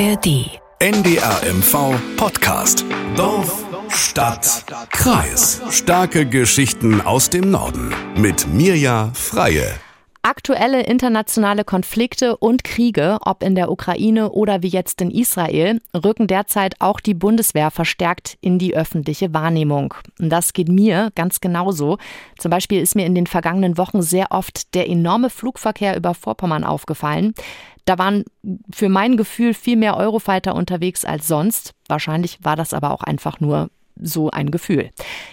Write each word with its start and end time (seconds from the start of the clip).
ARD. 0.00 0.60
NDRMV 0.80 1.98
Podcast. 2.16 2.84
Dorf, 3.16 3.64
Stadt, 3.88 4.64
Kreis. 4.90 5.60
Starke 5.70 6.24
Geschichten 6.24 7.00
aus 7.00 7.30
dem 7.30 7.50
Norden. 7.50 7.92
Mit 8.16 8.46
Mirja 8.46 9.10
Freie. 9.14 9.74
Aktuelle 10.28 10.82
internationale 10.82 11.64
Konflikte 11.64 12.36
und 12.36 12.62
Kriege, 12.62 13.16
ob 13.22 13.42
in 13.42 13.54
der 13.54 13.70
Ukraine 13.70 14.30
oder 14.30 14.62
wie 14.62 14.68
jetzt 14.68 15.00
in 15.00 15.10
Israel, 15.10 15.80
rücken 15.94 16.26
derzeit 16.26 16.74
auch 16.80 17.00
die 17.00 17.14
Bundeswehr 17.14 17.70
verstärkt 17.70 18.36
in 18.42 18.58
die 18.58 18.76
öffentliche 18.76 19.32
Wahrnehmung. 19.32 19.94
Das 20.18 20.52
geht 20.52 20.68
mir 20.68 21.12
ganz 21.14 21.40
genauso. 21.40 21.96
Zum 22.36 22.50
Beispiel 22.50 22.82
ist 22.82 22.94
mir 22.94 23.06
in 23.06 23.14
den 23.14 23.26
vergangenen 23.26 23.78
Wochen 23.78 24.02
sehr 24.02 24.26
oft 24.28 24.74
der 24.74 24.90
enorme 24.90 25.30
Flugverkehr 25.30 25.96
über 25.96 26.12
Vorpommern 26.12 26.62
aufgefallen. 26.62 27.32
Da 27.86 27.96
waren 27.96 28.24
für 28.70 28.90
mein 28.90 29.16
Gefühl 29.16 29.54
viel 29.54 29.76
mehr 29.76 29.96
Eurofighter 29.96 30.54
unterwegs 30.54 31.06
als 31.06 31.26
sonst. 31.26 31.72
Wahrscheinlich 31.88 32.36
war 32.42 32.54
das 32.54 32.74
aber 32.74 32.90
auch 32.90 33.02
einfach 33.02 33.40
nur 33.40 33.70
so 34.00 34.30
ein 34.30 34.50
Gefühl. 34.50 34.90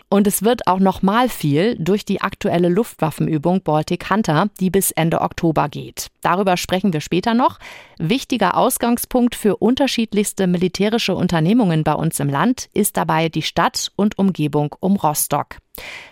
Und 0.10 0.28
es 0.28 0.44
wird 0.44 0.68
auch 0.68 0.80
noch 0.80 1.02
mal 1.02 1.30
viel 1.30 1.76
durch 1.80 2.06
die 2.06 2.22
aktuelle 2.22 2.70
Luftwaffenübung 2.70 3.62
Baltic 3.62 4.10
Hunter, 4.10 4.50
die 4.60 4.70
bis 4.70 4.92
Ende 4.92 5.22
Oktober 5.22 5.70
geht. 5.70 6.08
Darüber 6.22 6.58
sprechen 6.58 6.94
wir 6.94 7.02
später 7.02 7.34
noch. 7.34 7.60
Wichtiger 7.98 8.58
Ausgangspunkt 8.58 9.36
für 9.36 9.58
unterschiedlichste 9.58 10.48
militärische 10.48 11.16
Unternehmungen 11.16 11.84
bei 11.84 11.94
uns 11.94 12.20
im 12.20 12.30
Land 12.30 12.70
ist 12.74 12.98
dabei 12.98 13.30
die 13.30 13.42
Stadt 13.42 13.92
und 13.96 14.18
Umgebung 14.18 14.76
um 14.80 14.96
Rostock. 14.96 15.58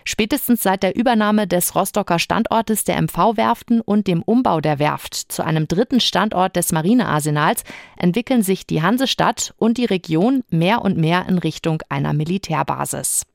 Spätestens 0.06 0.64
seit 0.64 0.84
der 0.84 0.96
Übernahme 0.96 1.48
des 1.48 1.76
Rostocker 1.76 2.20
Standortes 2.20 2.84
der 2.84 3.02
MV-Werften 3.02 3.82
und 3.82 4.08
dem 4.08 4.22
Umbau 4.22 4.60
der 4.60 4.80
Werft 4.80 5.16
zu 5.16 5.44
einem 5.44 5.68
dritten 5.68 6.00
Standort 6.00 6.56
des 6.56 6.72
Marinearsenals 6.72 7.64
entwickeln 7.98 8.44
sich 8.44 8.68
die 8.68 8.82
Hansestadt 8.82 9.54
und 9.58 9.78
die 9.78 9.86
Region 9.86 10.44
mehr 10.50 10.82
und 10.82 10.98
mehr 10.98 11.26
in 11.30 11.38
Richtung 11.38 11.82
einer 11.90 12.14
Militärbasis. 12.14 13.26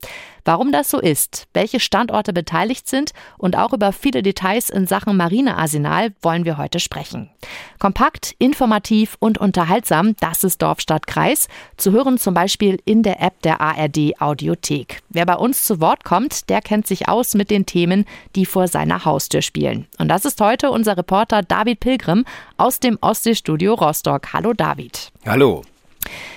Warum 0.49 0.71
das 0.71 0.89
so 0.89 0.97
ist, 0.97 1.47
welche 1.53 1.79
Standorte 1.79 2.33
beteiligt 2.33 2.87
sind 2.87 3.11
und 3.37 3.55
auch 3.55 3.71
über 3.71 3.93
viele 3.93 4.23
Details 4.23 4.71
in 4.71 4.87
Sachen 4.87 5.15
Marinearsenal 5.15 6.11
wollen 6.23 6.43
wir 6.43 6.57
heute 6.57 6.79
sprechen. 6.79 7.29
Kompakt, 7.77 8.33
informativ 8.39 9.15
und 9.19 9.37
unterhaltsam, 9.37 10.15
das 10.19 10.43
ist 10.43 10.63
Dorfstadtkreis. 10.63 11.49
Zu 11.77 11.91
hören 11.91 12.17
zum 12.17 12.33
Beispiel 12.33 12.81
in 12.83 13.03
der 13.03 13.21
App 13.21 13.39
der 13.43 13.61
ARD 13.61 14.19
Audiothek. 14.19 15.03
Wer 15.09 15.27
bei 15.27 15.35
uns 15.35 15.67
zu 15.67 15.81
Wort 15.81 16.03
kommt, 16.03 16.49
der 16.49 16.63
kennt 16.63 16.87
sich 16.87 17.07
aus 17.07 17.35
mit 17.35 17.51
den 17.51 17.67
Themen, 17.67 18.05
die 18.35 18.47
vor 18.47 18.67
seiner 18.67 19.05
Haustür 19.05 19.43
spielen. 19.43 19.85
Und 19.99 20.07
das 20.07 20.25
ist 20.25 20.41
heute 20.41 20.71
unser 20.71 20.97
Reporter 20.97 21.43
David 21.43 21.79
Pilgrim 21.79 22.25
aus 22.57 22.79
dem 22.79 22.97
Ostseestudio 23.01 23.75
Rostock. 23.75 24.33
Hallo 24.33 24.53
David. 24.53 25.11
Hallo. 25.27 25.61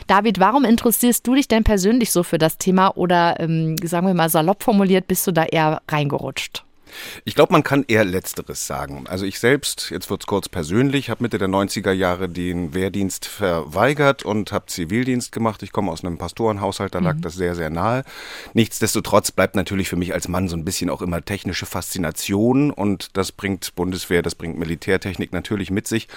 David, 0.07 0.41
warum 0.41 0.65
interessierst 0.65 1.27
du 1.27 1.35
dich 1.35 1.49
denn 1.49 1.65
persönlich 1.65 2.11
so 2.11 2.23
für 2.23 2.39
das 2.39 2.59
Thema 2.59 2.97
oder 2.97 3.39
ähm, 3.41 3.77
sagen 3.83 4.07
wir 4.07 4.15
mal 4.15 4.29
salopp 4.29 4.63
formuliert, 4.63 5.07
bist 5.07 5.27
du 5.27 5.33
da 5.33 5.45
eher 5.45 5.83
reingerutscht? 5.89 6.65
Ich 7.25 7.35
glaube, 7.35 7.53
man 7.53 7.63
kann 7.63 7.85
eher 7.89 8.05
Letzteres 8.05 8.67
sagen. 8.67 9.07
Also 9.09 9.25
ich 9.25 9.39
selbst, 9.39 9.91
jetzt 9.91 10.11
wird's 10.11 10.27
kurz 10.27 10.49
persönlich, 10.49 11.11
habe 11.11 11.23
Mitte 11.23 11.39
der 11.39 11.49
90er 11.49 11.93
Jahre 11.93 12.29
den 12.29 12.75
Wehrdienst 12.75 13.27
verweigert 13.27 14.25
und 14.25 14.53
habe 14.53 14.67
Zivildienst 14.67 15.33
gemacht. 15.33 15.63
Ich 15.63 15.73
komme 15.73 15.91
aus 15.91 16.05
einem 16.05 16.19
Pastorenhaushalt, 16.19 16.95
da 16.95 16.99
lag 16.99 17.17
mhm. 17.17 17.23
das 17.23 17.35
sehr, 17.35 17.55
sehr 17.55 17.71
nahe. 17.71 18.05
Nichtsdestotrotz 18.55 19.31
bleibt 19.31 19.57
natürlich 19.57 19.89
für 19.89 19.97
mich 19.97 20.15
als 20.15 20.29
Mann 20.29 20.49
so 20.49 20.57
ein 20.57 20.65
bisschen 20.65 20.91
auch 20.91 21.03
immer 21.03 21.25
technische 21.25 21.67
Faszination 21.67 22.71
und 22.71 23.17
das 23.17 23.33
bringt 23.33 23.75
Bundeswehr, 23.75 24.23
das 24.23 24.35
bringt 24.35 24.59
Militärtechnik 24.59 25.33
natürlich 25.33 25.71
mit 25.71 25.89
sich. 25.89 26.09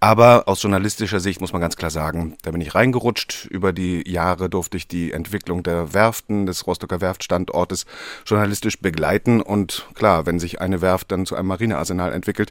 Aber 0.00 0.48
aus 0.48 0.62
journalistischer 0.62 1.20
Sicht 1.20 1.40
muss 1.40 1.52
man 1.52 1.60
ganz 1.60 1.76
klar 1.76 1.90
sagen, 1.90 2.36
da 2.42 2.50
bin 2.50 2.60
ich 2.60 2.74
reingerutscht. 2.74 3.46
Über 3.50 3.72
die 3.72 4.08
Jahre 4.10 4.48
durfte 4.48 4.76
ich 4.76 4.88
die 4.88 5.12
Entwicklung 5.12 5.62
der 5.62 5.94
Werften, 5.94 6.46
des 6.46 6.66
Rostocker 6.66 7.00
Werftstandortes 7.00 7.86
journalistisch 8.26 8.78
begleiten 8.80 9.40
und 9.40 9.86
klar, 9.94 10.17
wenn 10.26 10.38
sich 10.38 10.60
eine 10.60 10.80
Werft 10.80 11.12
dann 11.12 11.26
zu 11.26 11.36
einem 11.36 11.48
Marinearsenal 11.48 12.12
entwickelt, 12.12 12.50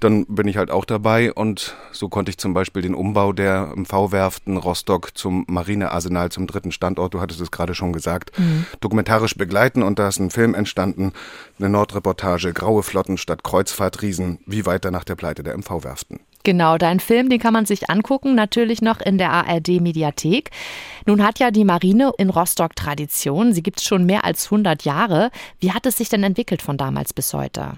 dann 0.00 0.24
bin 0.26 0.48
ich 0.48 0.56
halt 0.56 0.70
auch 0.70 0.84
dabei 0.84 1.32
und 1.32 1.76
so 1.92 2.08
konnte 2.08 2.30
ich 2.30 2.38
zum 2.38 2.54
Beispiel 2.54 2.82
den 2.82 2.94
Umbau 2.94 3.32
der 3.32 3.72
MV-Werften 3.76 4.56
Rostock 4.56 5.16
zum 5.16 5.44
Marinearsenal, 5.48 6.30
zum 6.30 6.46
dritten 6.46 6.72
Standort, 6.72 7.14
du 7.14 7.20
hattest 7.20 7.40
es 7.40 7.50
gerade 7.50 7.74
schon 7.74 7.92
gesagt, 7.92 8.38
mhm. 8.38 8.66
dokumentarisch 8.80 9.36
begleiten 9.36 9.82
und 9.82 9.98
da 9.98 10.08
ist 10.08 10.18
ein 10.18 10.30
Film 10.30 10.54
entstanden, 10.54 11.12
eine 11.58 11.68
Nordreportage, 11.68 12.52
Graue 12.52 12.82
Flotten 12.82 13.18
statt 13.18 13.44
Kreuzfahrtriesen, 13.44 14.38
wie 14.46 14.66
weiter 14.66 14.90
nach 14.90 15.04
der 15.04 15.16
Pleite 15.16 15.42
der 15.42 15.56
MV-Werften. 15.56 16.20
Genau, 16.42 16.78
dein 16.78 17.00
Film, 17.00 17.28
den 17.28 17.38
kann 17.38 17.52
man 17.52 17.66
sich 17.66 17.90
angucken, 17.90 18.34
natürlich 18.34 18.80
noch 18.80 19.00
in 19.00 19.18
der 19.18 19.30
ARD-Mediathek. 19.30 20.50
Nun 21.04 21.22
hat 21.22 21.38
ja 21.38 21.50
die 21.50 21.64
Marine 21.64 22.12
in 22.16 22.30
Rostock 22.30 22.74
Tradition. 22.74 23.52
Sie 23.52 23.62
gibt 23.62 23.80
es 23.80 23.84
schon 23.84 24.06
mehr 24.06 24.24
als 24.24 24.46
100 24.46 24.84
Jahre. 24.84 25.30
Wie 25.58 25.72
hat 25.72 25.84
es 25.84 25.98
sich 25.98 26.08
denn 26.08 26.22
entwickelt 26.22 26.62
von 26.62 26.78
damals 26.78 27.12
bis 27.12 27.34
heute? 27.34 27.72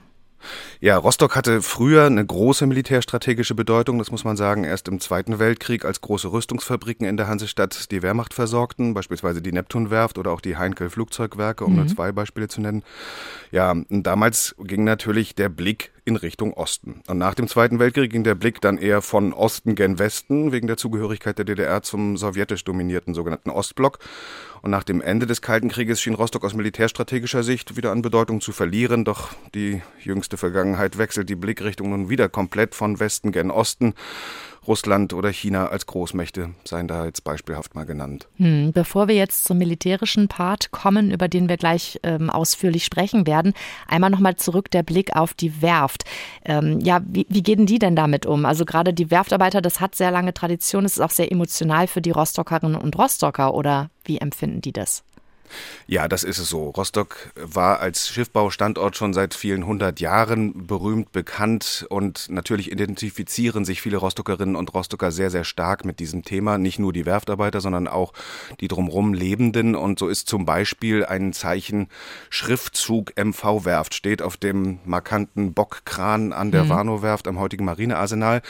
Ja, 0.80 0.96
Rostock 0.96 1.36
hatte 1.36 1.62
früher 1.62 2.06
eine 2.06 2.24
große 2.24 2.66
militärstrategische 2.66 3.54
Bedeutung, 3.54 3.98
das 3.98 4.10
muss 4.10 4.24
man 4.24 4.36
sagen. 4.36 4.64
Erst 4.64 4.88
im 4.88 5.00
Zweiten 5.00 5.38
Weltkrieg, 5.38 5.84
als 5.84 6.00
große 6.00 6.32
Rüstungsfabriken 6.32 7.06
in 7.06 7.16
der 7.16 7.28
Hansestadt 7.28 7.90
die 7.90 8.02
Wehrmacht 8.02 8.34
versorgten, 8.34 8.94
beispielsweise 8.94 9.42
die 9.42 9.52
Neptunwerft 9.52 10.18
oder 10.18 10.32
auch 10.32 10.40
die 10.40 10.56
Heinkel 10.56 10.90
Flugzeugwerke, 10.90 11.64
um 11.64 11.72
mhm. 11.72 11.78
nur 11.78 11.86
zwei 11.88 12.12
Beispiele 12.12 12.48
zu 12.48 12.60
nennen. 12.60 12.82
Ja, 13.50 13.74
damals 13.88 14.54
ging 14.58 14.84
natürlich 14.84 15.34
der 15.34 15.48
Blick 15.48 15.92
in 16.04 16.16
Richtung 16.16 16.52
Osten. 16.54 17.02
Und 17.06 17.18
nach 17.18 17.34
dem 17.34 17.46
Zweiten 17.46 17.78
Weltkrieg 17.78 18.10
ging 18.10 18.24
der 18.24 18.34
Blick 18.34 18.60
dann 18.60 18.78
eher 18.78 19.02
von 19.02 19.32
Osten 19.32 19.74
gen 19.74 19.98
Westen, 19.98 20.50
wegen 20.50 20.66
der 20.66 20.76
Zugehörigkeit 20.76 21.38
der 21.38 21.44
DDR 21.44 21.82
zum 21.82 22.16
sowjetisch 22.16 22.64
dominierten 22.64 23.14
sogenannten 23.14 23.50
Ostblock. 23.50 23.98
Und 24.62 24.70
nach 24.70 24.82
dem 24.82 25.00
Ende 25.00 25.26
des 25.26 25.42
Kalten 25.42 25.68
Krieges 25.68 26.00
schien 26.00 26.14
Rostock 26.14 26.44
aus 26.44 26.54
militärstrategischer 26.54 27.42
Sicht 27.42 27.76
wieder 27.76 27.92
an 27.92 28.02
Bedeutung 28.02 28.40
zu 28.40 28.52
verlieren. 28.52 29.04
Doch 29.04 29.30
die 29.54 29.82
jüngste 30.00 30.36
Vergangenheit 30.36 30.98
wechselt 30.98 31.28
die 31.28 31.36
Blickrichtung 31.36 31.90
nun 31.90 32.08
wieder 32.08 32.28
komplett 32.28 32.74
von 32.74 32.98
Westen 32.98 33.32
gen 33.32 33.50
Osten. 33.50 33.94
Russland 34.66 35.12
oder 35.12 35.30
China 35.30 35.66
als 35.66 35.86
Großmächte 35.86 36.50
seien 36.64 36.88
da 36.88 37.04
jetzt 37.04 37.24
beispielhaft 37.24 37.74
mal 37.74 37.84
genannt. 37.84 38.28
Hm, 38.36 38.72
bevor 38.72 39.08
wir 39.08 39.14
jetzt 39.14 39.44
zum 39.44 39.58
militärischen 39.58 40.28
Part 40.28 40.70
kommen, 40.70 41.10
über 41.10 41.28
den 41.28 41.48
wir 41.48 41.56
gleich 41.56 41.98
ähm, 42.02 42.30
ausführlich 42.30 42.84
sprechen 42.84 43.26
werden, 43.26 43.54
einmal 43.88 44.10
nochmal 44.10 44.36
zurück 44.36 44.70
der 44.70 44.82
Blick 44.82 45.16
auf 45.16 45.34
die 45.34 45.62
Werft. 45.62 46.04
Ähm, 46.44 46.80
ja, 46.80 47.00
wie, 47.04 47.26
wie 47.28 47.42
gehen 47.42 47.66
die 47.66 47.78
denn 47.78 47.96
damit 47.96 48.26
um? 48.26 48.44
Also 48.44 48.64
gerade 48.64 48.94
die 48.94 49.10
Werftarbeiter, 49.10 49.60
das 49.60 49.80
hat 49.80 49.94
sehr 49.94 50.10
lange 50.10 50.34
Tradition, 50.34 50.84
es 50.84 50.92
ist 50.92 51.00
auch 51.00 51.10
sehr 51.10 51.32
emotional 51.32 51.86
für 51.86 52.00
die 52.00 52.10
Rostockerinnen 52.10 52.76
und 52.76 52.96
Rostocker 52.98 53.54
oder 53.54 53.90
wie 54.04 54.18
empfinden 54.18 54.60
die 54.60 54.72
das? 54.72 55.04
Ja, 55.86 56.08
das 56.08 56.24
ist 56.24 56.38
es 56.38 56.48
so. 56.48 56.70
Rostock 56.70 57.32
war 57.34 57.80
als 57.80 58.08
Schiffbaustandort 58.08 58.96
schon 58.96 59.12
seit 59.12 59.34
vielen 59.34 59.66
hundert 59.66 60.00
Jahren 60.00 60.66
berühmt, 60.66 61.12
bekannt 61.12 61.86
und 61.88 62.28
natürlich 62.30 62.70
identifizieren 62.70 63.64
sich 63.64 63.82
viele 63.82 63.98
Rostockerinnen 63.98 64.56
und 64.56 64.72
Rostocker 64.74 65.10
sehr, 65.10 65.30
sehr 65.30 65.44
stark 65.44 65.84
mit 65.84 66.00
diesem 66.00 66.24
Thema. 66.24 66.58
Nicht 66.58 66.78
nur 66.78 66.92
die 66.92 67.06
Werftarbeiter, 67.06 67.60
sondern 67.60 67.88
auch 67.88 68.12
die 68.60 68.68
drumherum 68.68 69.14
Lebenden. 69.14 69.74
Und 69.74 69.98
so 69.98 70.08
ist 70.08 70.28
zum 70.28 70.44
Beispiel 70.44 71.04
ein 71.04 71.32
Zeichen 71.32 71.88
Schriftzug 72.30 73.12
MV 73.16 73.64
Werft 73.64 73.94
steht 73.94 74.22
auf 74.22 74.36
dem 74.36 74.78
markanten 74.84 75.54
Bockkran 75.54 76.32
an 76.32 76.50
der 76.50 76.64
mhm. 76.64 76.68
Warnow-Werft 76.68 77.28
am 77.28 77.38
heutigen 77.38 77.64
Marinearsenal. 77.64 78.42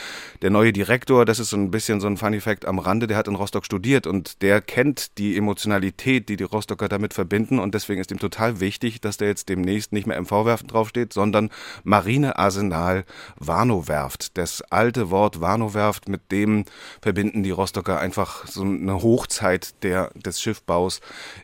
Der 0.43 0.51
neue 0.51 0.73
Direktor, 0.73 1.25
das 1.25 1.39
ist 1.39 1.51
so 1.51 1.57
ein 1.57 1.71
bisschen 1.71 2.01
so 2.01 2.07
ein 2.07 2.17
Funny 2.17 2.41
Fact 2.41 2.65
am 2.67 2.79
Rande, 2.79 3.07
der 3.07 3.17
hat 3.17 3.29
in 3.29 3.35
Rostock 3.35 3.65
studiert 3.65 4.07
und 4.07 4.43
der 4.43 4.61
kennt 4.61 5.19
die 5.19 5.37
Emotionalität, 5.37 6.29
die 6.29 6.37
die 6.37 6.45
Rostocker 6.45 6.89
damit 6.93 7.15
verbinden 7.15 7.59
und 7.59 7.75
deswegen 7.75 8.01
ist 8.01 8.11
ihm 8.13 8.19
total 8.19 8.61
wichtig, 8.61 9.01
dass 9.01 9.17
da 9.17 9.25
jetzt 9.25 9.49
demnächst 9.49 9.93
nicht 9.93 10.07
mehr 10.07 10.21
MV-Werft 10.21 10.73
draufsteht, 10.73 11.13
sondern 11.13 11.51
Marinearsenal 11.83 13.05
Warnow-Werft. 13.37 14.39
Das 14.39 14.63
alte 14.71 15.11
Wort 15.11 15.41
Warnow-Werft, 15.41 16.09
mit 16.09 16.31
dem 16.31 16.65
verbinden 17.01 17.43
die 17.43 17.51
Rostocker 17.51 17.99
einfach 17.99 18.47
so 18.47 18.63
eine 18.63 19.03
Hochzeit 19.03 19.83
der, 19.83 20.11
des 20.15 20.41
Schiffbaus 20.41 21.01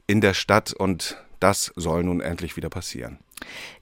in 0.07 0.21
der 0.21 0.35
Stadt 0.35 0.73
und 0.73 1.17
das 1.41 1.73
soll 1.77 2.05
nun 2.05 2.21
endlich 2.21 2.57
wieder 2.57 2.69
passieren. 2.69 3.19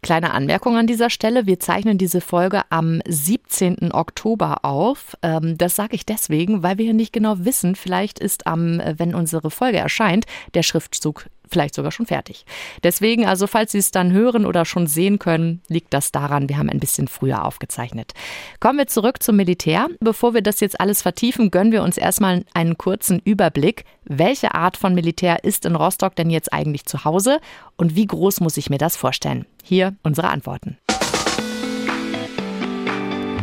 Kleine 0.02 0.32
Anmerkung 0.32 0.76
an 0.76 0.86
dieser 0.86 1.10
Stelle. 1.10 1.46
Wir 1.46 1.58
zeichnen 1.58 1.98
diese 1.98 2.20
Folge 2.20 2.62
am 2.70 3.00
17. 3.08 3.92
Oktober 3.92 4.64
auf. 4.64 5.16
Ähm, 5.22 5.56
das 5.58 5.76
sage 5.76 5.96
ich 5.96 6.06
deswegen, 6.06 6.62
weil 6.62 6.78
wir 6.78 6.84
hier 6.84 6.94
nicht 6.94 7.12
genau 7.12 7.36
wissen, 7.38 7.74
vielleicht 7.74 8.18
ist 8.18 8.46
am, 8.46 8.80
äh, 8.80 8.98
wenn 8.98 9.14
unsere 9.14 9.50
Folge 9.50 9.78
erscheint, 9.78 10.26
der 10.54 10.62
Schriftzug 10.62 11.26
vielleicht 11.48 11.74
sogar 11.74 11.92
schon 11.92 12.06
fertig. 12.06 12.44
Deswegen, 12.82 13.26
also 13.26 13.46
falls 13.46 13.72
Sie 13.72 13.78
es 13.78 13.90
dann 13.90 14.12
hören 14.12 14.46
oder 14.46 14.64
schon 14.64 14.86
sehen 14.86 15.18
können, 15.18 15.62
liegt 15.68 15.92
das 15.94 16.12
daran, 16.12 16.48
wir 16.48 16.58
haben 16.58 16.70
ein 16.70 16.80
bisschen 16.80 17.08
früher 17.08 17.44
aufgezeichnet. 17.44 18.12
Kommen 18.60 18.78
wir 18.78 18.86
zurück 18.86 19.22
zum 19.22 19.36
Militär. 19.36 19.88
Bevor 20.00 20.34
wir 20.34 20.42
das 20.42 20.60
jetzt 20.60 20.80
alles 20.80 21.02
vertiefen, 21.02 21.50
gönnen 21.50 21.72
wir 21.72 21.82
uns 21.82 21.96
erstmal 21.96 22.44
einen 22.54 22.78
kurzen 22.78 23.20
Überblick. 23.24 23.84
Welche 24.04 24.54
Art 24.54 24.76
von 24.76 24.94
Militär 24.94 25.44
ist 25.44 25.64
in 25.66 25.74
Rostock 25.74 26.14
denn 26.16 26.30
jetzt 26.30 26.52
eigentlich 26.52 26.86
zu 26.86 27.04
Hause 27.04 27.40
und 27.76 27.96
wie 27.96 28.06
groß 28.06 28.40
muss 28.40 28.56
ich 28.56 28.70
mir 28.70 28.78
das 28.78 28.96
vorstellen? 28.96 29.46
Hier 29.62 29.96
unsere 30.02 30.28
Antworten. 30.28 30.78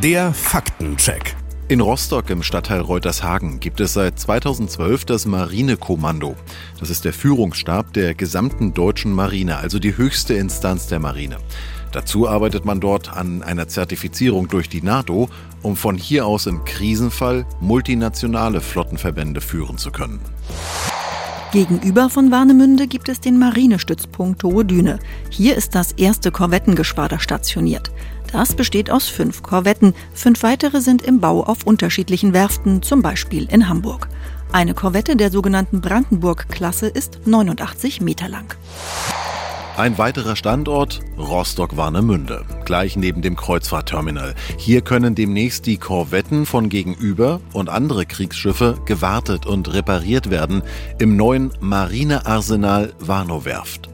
Der 0.01 0.33
Faktencheck. 0.33 1.35
In 1.69 1.79
Rostock 1.79 2.29
im 2.29 2.43
Stadtteil 2.43 2.81
Reutershagen 2.81 3.61
gibt 3.61 3.79
es 3.79 3.93
seit 3.93 4.19
2012 4.19 5.05
das 5.05 5.25
Marinekommando. 5.25 6.35
Das 6.77 6.89
ist 6.89 7.05
der 7.05 7.13
Führungsstab 7.13 7.93
der 7.93 8.13
gesamten 8.15 8.73
deutschen 8.73 9.13
Marine, 9.13 9.57
also 9.57 9.79
die 9.79 9.95
höchste 9.95 10.33
Instanz 10.33 10.87
der 10.87 10.99
Marine. 10.99 11.37
Dazu 11.93 12.27
arbeitet 12.27 12.65
man 12.65 12.81
dort 12.81 13.13
an 13.15 13.43
einer 13.43 13.69
Zertifizierung 13.69 14.49
durch 14.49 14.67
die 14.67 14.81
NATO, 14.81 15.29
um 15.61 15.77
von 15.77 15.95
hier 15.95 16.25
aus 16.25 16.47
im 16.47 16.65
Krisenfall 16.65 17.45
multinationale 17.61 18.59
Flottenverbände 18.59 19.39
führen 19.39 19.77
zu 19.77 19.91
können. 19.91 20.19
Gegenüber 21.53 22.09
von 22.09 22.29
Warnemünde 22.29 22.87
gibt 22.87 23.07
es 23.07 23.21
den 23.21 23.37
Marinestützpunkt 23.37 24.43
Hohe 24.43 24.65
Düne. 24.65 24.99
Hier 25.29 25.55
ist 25.55 25.75
das 25.75 25.91
erste 25.93 26.31
Korvettengeschwader 26.31 27.19
stationiert. 27.19 27.91
Das 28.33 28.55
besteht 28.55 28.89
aus 28.89 29.07
fünf 29.07 29.43
Korvetten. 29.43 29.93
Fünf 30.15 30.41
weitere 30.41 30.81
sind 30.81 31.03
im 31.03 31.19
Bau 31.19 31.43
auf 31.43 31.65
unterschiedlichen 31.65 32.33
Werften, 32.33 32.81
zum 32.81 33.03
Beispiel 33.03 33.45
in 33.45 33.69
Hamburg. 33.69 34.09
Eine 34.51 34.73
Korvette 34.73 35.15
der 35.15 35.29
sogenannten 35.29 35.81
Brandenburg-Klasse 35.81 36.87
ist 36.87 37.19
89 37.25 38.01
Meter 38.01 38.27
lang. 38.27 38.55
Ein 39.77 39.99
weiterer 39.99 40.35
Standort 40.35 41.01
Rostock-Warnemünde, 41.17 42.43
gleich 42.65 42.95
neben 42.95 43.21
dem 43.21 43.35
Kreuzfahrtterminal. 43.35 44.33
Hier 44.57 44.81
können 44.81 45.13
demnächst 45.13 45.67
die 45.67 45.77
Korvetten 45.77 46.47
von 46.47 46.69
gegenüber 46.69 47.39
und 47.53 47.69
andere 47.69 48.07
Kriegsschiffe 48.07 48.79
gewartet 48.85 49.45
und 49.45 49.71
repariert 49.73 50.31
werden 50.31 50.63
im 50.97 51.17
neuen 51.17 51.53
Marinearsenal 51.59 52.93
Warnow-Werft. 52.99 53.89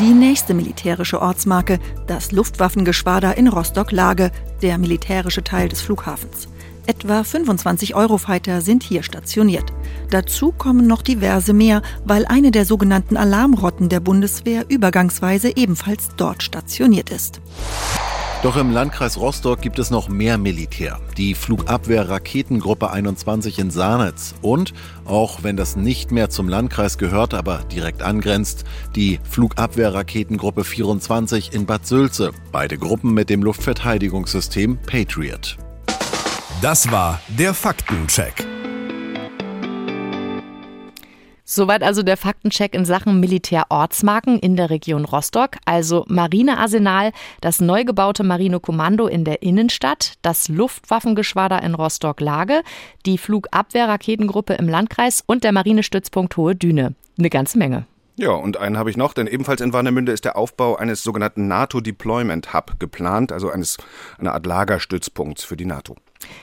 Die 0.00 0.14
nächste 0.14 0.54
militärische 0.54 1.20
Ortsmarke, 1.20 1.78
das 2.06 2.32
Luftwaffengeschwader 2.32 3.36
in 3.36 3.46
Rostock-Lage, 3.46 4.32
der 4.62 4.78
militärische 4.78 5.44
Teil 5.44 5.68
des 5.68 5.82
Flughafens. 5.82 6.48
Etwa 6.86 7.22
25 7.22 7.94
Eurofighter 7.94 8.62
sind 8.62 8.82
hier 8.82 9.02
stationiert. 9.02 9.72
Dazu 10.10 10.50
kommen 10.50 10.86
noch 10.86 11.02
diverse 11.02 11.52
mehr, 11.52 11.82
weil 12.04 12.24
eine 12.24 12.50
der 12.50 12.64
sogenannten 12.64 13.18
Alarmrotten 13.18 13.90
der 13.90 14.00
Bundeswehr 14.00 14.64
übergangsweise 14.68 15.54
ebenfalls 15.56 16.08
dort 16.16 16.42
stationiert 16.42 17.10
ist. 17.10 17.42
Doch 18.42 18.56
im 18.56 18.72
Landkreis 18.72 19.18
Rostock 19.18 19.60
gibt 19.60 19.78
es 19.78 19.92
noch 19.92 20.08
mehr 20.08 20.36
Militär. 20.36 20.98
Die 21.16 21.36
Flugabwehr-Raketengruppe 21.36 22.90
21 22.90 23.60
in 23.60 23.70
Saarnitz 23.70 24.34
und, 24.42 24.74
auch 25.04 25.44
wenn 25.44 25.56
das 25.56 25.76
nicht 25.76 26.10
mehr 26.10 26.28
zum 26.28 26.48
Landkreis 26.48 26.98
gehört, 26.98 27.34
aber 27.34 27.58
direkt 27.70 28.02
angrenzt, 28.02 28.64
die 28.96 29.20
Flugabwehr-Raketengruppe 29.30 30.64
24 30.64 31.52
in 31.54 31.66
Bad 31.66 31.86
Sülze. 31.86 32.32
Beide 32.50 32.78
Gruppen 32.78 33.14
mit 33.14 33.30
dem 33.30 33.44
Luftverteidigungssystem 33.44 34.76
Patriot. 34.86 35.56
Das 36.60 36.90
war 36.90 37.20
der 37.28 37.54
Faktencheck. 37.54 38.51
Soweit 41.44 41.82
also 41.82 42.02
der 42.02 42.16
Faktencheck 42.16 42.74
in 42.74 42.84
Sachen 42.84 43.18
Militärortsmarken 43.18 44.38
in 44.38 44.56
der 44.56 44.70
Region 44.70 45.04
Rostock, 45.04 45.56
also 45.64 46.04
Marinearsenal, 46.08 47.12
das 47.40 47.60
neu 47.60 47.84
gebaute 47.84 48.22
Marinekommando 48.22 49.08
in 49.08 49.24
der 49.24 49.42
Innenstadt, 49.42 50.14
das 50.22 50.48
Luftwaffengeschwader 50.48 51.62
in 51.62 51.74
Rostock-Lage, 51.74 52.62
die 53.06 53.18
Flugabwehrraketengruppe 53.18 54.54
im 54.54 54.68
Landkreis 54.68 55.24
und 55.26 55.42
der 55.42 55.52
Marinestützpunkt 55.52 56.36
Hohe 56.36 56.54
Düne. 56.54 56.94
Eine 57.18 57.30
ganze 57.30 57.58
Menge. 57.58 57.86
Ja, 58.16 58.30
und 58.30 58.58
einen 58.58 58.78
habe 58.78 58.90
ich 58.90 58.96
noch, 58.96 59.14
denn 59.14 59.26
ebenfalls 59.26 59.60
in 59.60 59.72
Warnemünde 59.72 60.12
ist 60.12 60.24
der 60.24 60.36
Aufbau 60.36 60.76
eines 60.76 61.02
sogenannten 61.02 61.48
NATO 61.48 61.80
Deployment 61.80 62.52
Hub 62.52 62.78
geplant, 62.78 63.32
also 63.32 63.50
eines, 63.50 63.78
eine 64.18 64.32
Art 64.32 64.46
Lagerstützpunkts 64.46 65.44
für 65.44 65.56
die 65.56 65.64
NATO. 65.64 65.96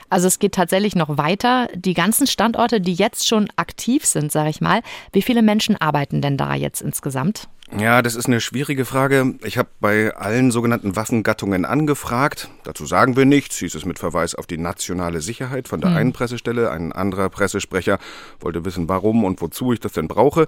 Also 0.09 0.27
es 0.27 0.39
geht 0.39 0.53
tatsächlich 0.53 0.95
noch 0.95 1.17
weiter. 1.17 1.67
Die 1.75 1.93
ganzen 1.93 2.27
Standorte, 2.27 2.81
die 2.81 2.93
jetzt 2.93 3.27
schon 3.27 3.47
aktiv 3.55 4.05
sind, 4.05 4.31
sage 4.31 4.49
ich 4.49 4.61
mal, 4.61 4.81
wie 5.11 5.21
viele 5.21 5.41
Menschen 5.41 5.79
arbeiten 5.79 6.21
denn 6.21 6.37
da 6.37 6.55
jetzt 6.55 6.81
insgesamt? 6.81 7.47
Ja, 7.77 8.01
das 8.01 8.15
ist 8.15 8.25
eine 8.25 8.41
schwierige 8.41 8.83
Frage. 8.83 9.35
Ich 9.43 9.59
habe 9.59 9.69
bei 9.79 10.15
allen 10.15 10.49
sogenannten 10.49 10.95
Waffengattungen 10.95 11.65
angefragt. 11.65 12.49
Dazu 12.63 12.85
sagen 12.87 13.15
wir 13.15 13.25
nichts, 13.25 13.57
hieß 13.57 13.75
es 13.75 13.85
mit 13.85 13.99
Verweis 13.99 14.33
auf 14.33 14.47
die 14.47 14.57
nationale 14.57 15.21
Sicherheit 15.21 15.67
von 15.67 15.79
der 15.79 15.91
hm. 15.91 15.97
einen 15.97 16.13
Pressestelle. 16.13 16.71
Ein 16.71 16.91
anderer 16.91 17.29
Pressesprecher 17.29 17.99
wollte 18.39 18.65
wissen, 18.65 18.89
warum 18.89 19.23
und 19.23 19.39
wozu 19.41 19.71
ich 19.71 19.79
das 19.79 19.93
denn 19.93 20.07
brauche. 20.07 20.47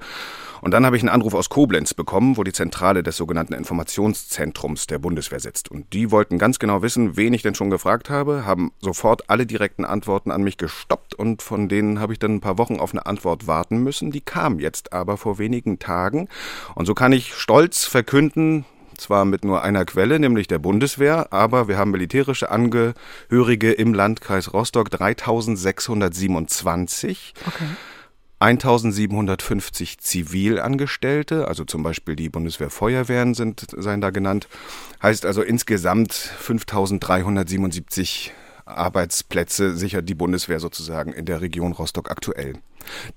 Und 0.62 0.72
dann 0.72 0.86
habe 0.86 0.96
ich 0.96 1.02
einen 1.02 1.10
Anruf 1.10 1.34
aus 1.34 1.50
Koblenz 1.50 1.94
bekommen, 1.94 2.38
wo 2.38 2.44
die 2.44 2.54
Zentrale 2.54 3.04
des 3.04 3.18
sogenannten 3.18 3.54
Informationszentrums 3.54 4.88
der 4.88 5.00
Bundeswehr 5.00 5.40
sitzt. 5.40 5.70
Und 5.70 5.92
die 5.94 6.12
wollten 6.12 6.38
ganz 6.38 6.60
genau 6.60 6.82
wissen, 6.82 7.18
wen 7.18 7.34
ich 7.34 7.42
denn 7.42 7.56
schon 7.56 7.70
gefragt 7.70 8.10
habe, 8.10 8.46
haben 8.46 8.72
sofort 8.80 9.30
alle 9.30 9.46
direkten 9.46 9.86
Antworten 9.86 10.32
an 10.32 10.44
mich 10.44 10.58
gestoppt 10.58 11.16
und 11.16 11.42
von 11.42 11.68
denen 11.68 12.00
habe 12.00 12.14
ich 12.14 12.20
dann 12.20 12.36
ein 12.36 12.42
paar 12.42 12.58
Wochen 12.58 12.80
auf 12.80 12.92
eine 12.92 13.06
Antwort 13.06 13.48
warten 13.48 13.84
müssen. 13.84 14.12
Die 14.12 14.22
kam 14.22 14.60
jetzt 14.60 14.94
aber 14.94 15.18
vor 15.18 15.40
wenigen 15.40 15.80
Tagen. 15.80 16.30
Und 16.76 16.86
so 16.86 16.94
kann 16.94 17.12
ich 17.12 17.34
stolz 17.34 17.86
verkünden, 17.86 18.66
zwar 18.98 19.26
mit 19.26 19.44
nur 19.44 19.64
einer 19.64 19.86
Quelle, 19.86 20.20
nämlich 20.20 20.48
der 20.48 20.60
Bundeswehr, 20.60 21.34
aber 21.34 21.68
wir 21.68 21.78
haben 21.78 21.92
militärische 21.92 22.52
Angehörige 22.52 23.72
im 23.72 23.94
Landkreis 23.94 24.54
Rostock 24.54 24.92
3627. 24.92 27.34
Okay. 27.48 27.66
1750 28.42 30.00
Zivilangestellte, 30.00 31.48
also 31.48 31.64
zum 31.64 31.84
Beispiel 31.84 32.16
die 32.16 32.30
Bundeswehrfeuerwehren 32.30 33.36
sind, 33.36 33.68
seien 33.78 34.02
da 34.02 34.10
genannt. 34.10 34.48
Heißt 35.02 35.28
also 35.28 35.44
insgesamt 35.44 36.14
5377 36.14 38.34
Arbeitsplätze 38.66 39.76
sichert 39.76 40.10
die 40.10 40.16
Bundeswehr 40.16 40.60
sozusagen 40.60 41.14
in 41.14 41.26
der 41.26 41.42
Region 41.42 41.74
Rostock 41.74 42.10
aktuell. 42.10 42.54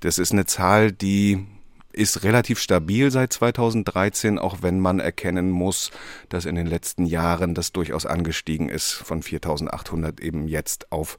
Das 0.00 0.18
ist 0.18 0.32
eine 0.32 0.44
Zahl, 0.44 0.92
die 0.92 1.46
ist 1.94 2.24
relativ 2.24 2.58
stabil 2.58 3.10
seit 3.10 3.32
2013, 3.32 4.38
auch 4.38 4.58
wenn 4.62 4.80
man 4.80 5.00
erkennen 5.00 5.50
muss, 5.50 5.90
dass 6.28 6.44
in 6.44 6.54
den 6.54 6.66
letzten 6.66 7.06
Jahren 7.06 7.54
das 7.54 7.72
durchaus 7.72 8.06
angestiegen 8.06 8.68
ist 8.68 8.92
von 8.92 9.22
4.800 9.22 10.20
eben 10.20 10.48
jetzt 10.48 10.90
auf 10.92 11.18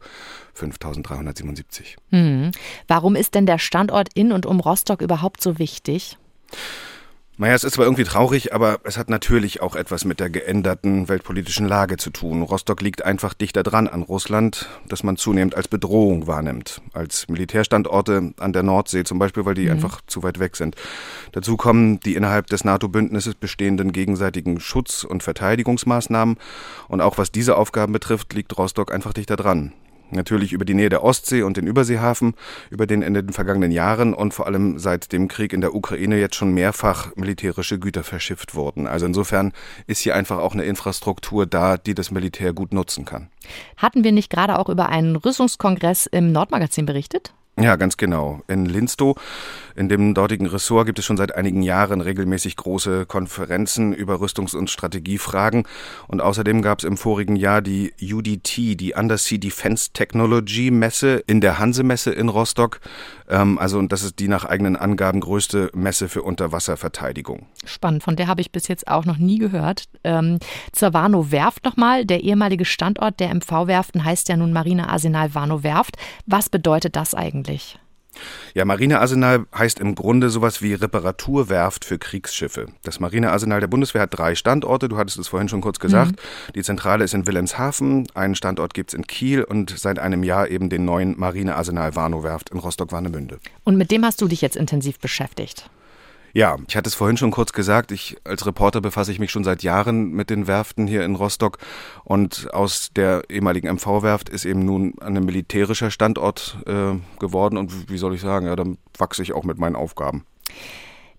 5.377. 0.58 1.96
Hm. 2.12 2.52
Warum 2.88 3.16
ist 3.16 3.36
denn 3.36 3.46
der 3.46 3.60
Standort 3.60 4.10
in 4.14 4.32
und 4.32 4.46
um 4.46 4.60
Rostock 4.60 5.02
überhaupt 5.02 5.42
so 5.42 5.60
wichtig? 5.60 6.18
Naja, 7.38 7.54
es 7.54 7.66
ist 7.66 7.74
zwar 7.74 7.84
irgendwie 7.84 8.06
traurig, 8.06 8.54
aber 8.54 8.80
es 8.86 8.98
hat 8.98 9.10
natürlich 9.10 9.62
auch 9.62 9.76
etwas 9.76 10.06
mit 10.06 10.22
der 10.22 10.30
geänderten 10.30 11.10
weltpolitischen 11.10 11.68
Lage 11.68 11.98
zu 11.98 12.10
tun. 12.10 12.42
Rostock 12.42 12.82
liegt 12.82 13.04
einfach 13.04 13.34
dichter 13.34 13.62
dran 13.62 13.90
an 13.90 14.04
Russland, 14.04 14.70
das 14.88 15.04
man 15.04 15.18
zunehmend 15.18 15.54
als 15.54 15.68
Bedrohung 15.68 16.28
wahrnimmt. 16.28 16.82
Als 16.94 17.28
Militärstandorte 17.28 18.34
an 18.40 18.54
der 18.54 18.64
Nordsee 18.64 19.04
zum 19.04 19.20
Beispiel, 19.20 19.44
weil 19.44 19.56
die 19.56 19.66
mhm. 19.66 19.72
einfach 19.72 20.00
zu 20.08 20.24
weit 20.24 20.40
weg 20.40 20.56
sind. 20.56 20.76
Dazu 21.34 21.58
kommen 21.58 22.00
die 22.00 22.16
innerhalb 22.16 22.48
des 22.48 22.64
NATO-Bündnisses 22.64 23.36
bestehenden 23.36 23.92
gegenseitigen 23.92 24.62
Schutz- 24.62 25.04
und 25.04 25.22
Verteidigungsmaßnahmen. 25.22 26.38
Und 26.88 27.02
auch 27.02 27.18
was 27.18 27.34
diese 27.34 27.58
Aufgaben 27.58 27.92
betrifft, 27.92 28.34
liegt 28.34 28.58
Rostock 28.58 28.94
einfach 28.94 29.12
dichter 29.12 29.36
dran. 29.36 29.74
Natürlich 30.16 30.54
über 30.54 30.66
die 30.66 30.74
Nähe 30.74 30.90
der 30.90 31.04
Ostsee 31.04 31.44
und 31.44 31.58
den 31.58 31.68
Überseehafen, 31.68 32.34
über 32.70 32.88
den 32.88 33.02
in 33.02 33.14
den 33.14 33.30
vergangenen 33.30 33.72
Jahren 33.72 34.14
und 34.14 34.34
vor 34.34 34.48
allem 34.48 34.80
seit 34.80 35.12
dem 35.12 35.28
Krieg 35.28 35.54
in 35.54 35.62
der 35.62 35.76
Ukraine 35.76 36.20
jetzt 36.20 36.36
schon 36.36 36.54
mehrfach 36.54 37.16
militärische 37.16 37.80
Güter 37.80 38.04
verschifft 38.04 38.56
wurden. 38.56 38.88
Also 38.88 39.06
insofern 39.06 39.54
ist 39.88 40.00
hier 40.00 40.16
einfach 40.16 40.40
auch 40.40 40.54
eine 40.54 40.64
Infrastruktur 40.64 41.46
da, 41.46 41.78
die 41.78 41.94
das 41.94 42.12
Militär 42.12 42.54
gut 42.54 42.74
nutzen 42.74 43.06
kann. 43.06 43.30
Hatten 43.78 44.04
wir 44.04 44.12
nicht 44.12 44.30
gerade 44.30 44.58
auch 44.58 44.70
über 44.70 44.90
einen 44.90 45.16
Rüstungskongress 45.16 46.08
im 46.08 46.32
Nordmagazin 46.32 46.86
berichtet? 46.86 47.34
Ja, 47.58 47.78
ganz 47.78 47.96
genau. 47.96 48.42
In 48.48 48.66
Linstow, 48.66 49.16
in 49.76 49.90
dem 49.90 50.14
dortigen 50.14 50.48
Ressort, 50.48 50.86
gibt 50.86 51.00
es 51.00 51.06
schon 51.06 51.18
seit 51.18 51.36
einigen 51.36 51.62
Jahren 51.62 52.02
regelmäßig 52.02 52.56
große 52.56 53.06
Konferenzen 53.06 53.94
über 53.94 54.16
Rüstungs- 54.16 54.56
und 54.56 54.70
Strategiefragen. 54.70 55.64
Und 56.08 56.22
außerdem 56.22 56.62
gab 56.62 56.80
es 56.80 56.86
im 56.86 56.98
vorigen 56.98 57.36
Jahr 57.36 57.62
die 57.62 57.94
UDT, 58.02 58.76
die 58.76 58.94
Undersea 58.94 59.38
Defense 59.38 59.92
Technology 59.94 60.72
Messe 60.72 61.24
in 61.28 61.42
der 61.42 61.60
Hanse-Messe 61.60 62.12
in 62.12 62.30
Rostock. 62.30 62.80
Ähm, 63.30 63.58
also, 63.60 63.80
und 63.80 63.92
das 63.92 64.04
ist 64.04 64.20
die 64.20 64.28
nach 64.28 64.46
eigenen 64.46 64.76
Angaben 64.76 65.20
größte 65.20 65.72
Messe 65.74 66.10
für 66.10 66.24
Unterwasserverteidigung. 66.24 67.48
Spannend, 67.66 68.04
von 68.04 68.16
der 68.16 68.28
habe 68.28 68.42
ich 68.42 68.52
bis 68.52 68.68
jetzt 68.68 68.88
auch 68.88 69.06
noch 69.06 69.18
nie 69.18 69.40
gehört. 69.40 69.86
Ähm, 70.04 70.40
zur 70.72 70.94
Warnow 70.94 71.32
Werft 71.32 71.66
nochmal. 71.66 72.06
Der 72.06 72.24
ehemalige 72.24 72.66
Standort 72.66 73.20
der 73.20 73.34
MV-Werften 73.34 74.04
heißt 74.04 74.30
ja 74.30 74.38
nun 74.38 74.54
Marinearsenal 74.54 75.36
Warnow 75.36 75.64
Werft. 75.64 75.98
Was 76.26 76.50
bedeutet 76.50 76.96
das 76.96 77.14
eigentlich? 77.14 77.80
Ja, 78.54 78.66
Marinearsenal 78.66 79.46
heißt 79.56 79.80
im 79.80 79.96
Grunde 79.96 80.30
sowas 80.30 80.62
wie 80.62 80.74
Reparaturwerft 80.74 81.86
für 81.86 81.98
Kriegsschiffe. 81.98 82.68
Das 82.84 83.00
Marinearsenal 83.00 83.60
der 83.60 83.68
Bundeswehr 83.68 84.04
hat 84.04 84.18
drei 84.18 84.36
Standorte, 84.36 84.90
du 84.90 84.98
hattest 84.98 85.18
es 85.20 85.28
vorhin 85.28 85.50
schon 85.50 85.62
kurz 85.62 85.80
gesagt. 85.80 86.12
Mhm. 86.12 86.54
Die 86.54 86.64
Zentrale 86.64 87.04
ist 87.04 87.14
in 87.14 87.28
Wilhelmshaven, 87.28 88.08
einen 88.14 88.36
Standort 88.36 88.74
gibt 88.74 88.92
es 88.92 88.94
in 88.94 89.08
Kiel 89.08 89.44
und 89.44 89.78
seit 89.78 90.00
einem 90.00 90.24
Jahr 90.24 90.50
eben 90.50 90.70
den 90.70 90.86
neuen 90.86 91.20
Marinearsenal 91.20 91.96
Warnow 91.96 92.24
Werft 92.24 92.50
in 92.50 92.60
Rostock-Warnemünde. 92.60 93.40
Und 93.64 93.78
mit 93.78 93.92
dem 93.92 94.06
hast 94.06 94.22
du 94.22 94.28
dich 94.28 94.42
jetzt 94.42 94.56
intensiv 94.56 95.00
beschäftigt? 95.00 95.70
Ja, 96.36 96.58
ich 96.68 96.76
hatte 96.76 96.90
es 96.90 96.96
vorhin 96.96 97.16
schon 97.16 97.32
kurz 97.32 97.54
gesagt, 97.54 97.94
ich 97.94 98.18
als 98.26 98.46
Reporter 98.46 98.82
befasse 98.82 99.10
ich 99.10 99.20
mich 99.20 99.32
schon 99.32 99.46
seit 99.46 99.64
Jahren 99.64 100.12
mit 100.12 100.30
den 100.30 100.48
Werften 100.48 100.86
hier 100.86 101.06
in 101.06 101.16
Rostock 101.16 101.60
und 102.04 102.54
aus 102.54 102.90
der 102.94 103.24
ehemaligen 103.30 103.74
MV-Werft 103.74 104.28
ist 104.28 104.44
eben 104.44 104.66
nun 104.66 104.96
ein 105.00 105.14
militärischer 105.14 105.92
Standort 105.92 106.58
äh, 106.66 106.96
geworden 107.20 107.56
und 107.56 107.90
wie 107.90 107.98
soll 107.98 108.14
ich 108.14 108.20
sagen, 108.20 108.48
ja, 108.48 108.58
dann 108.58 108.78
wachse 108.98 109.24
ich 109.24 109.32
auch 109.32 109.46
mit 109.46 109.60
meinen 109.60 109.78
Aufgaben. 109.78 110.26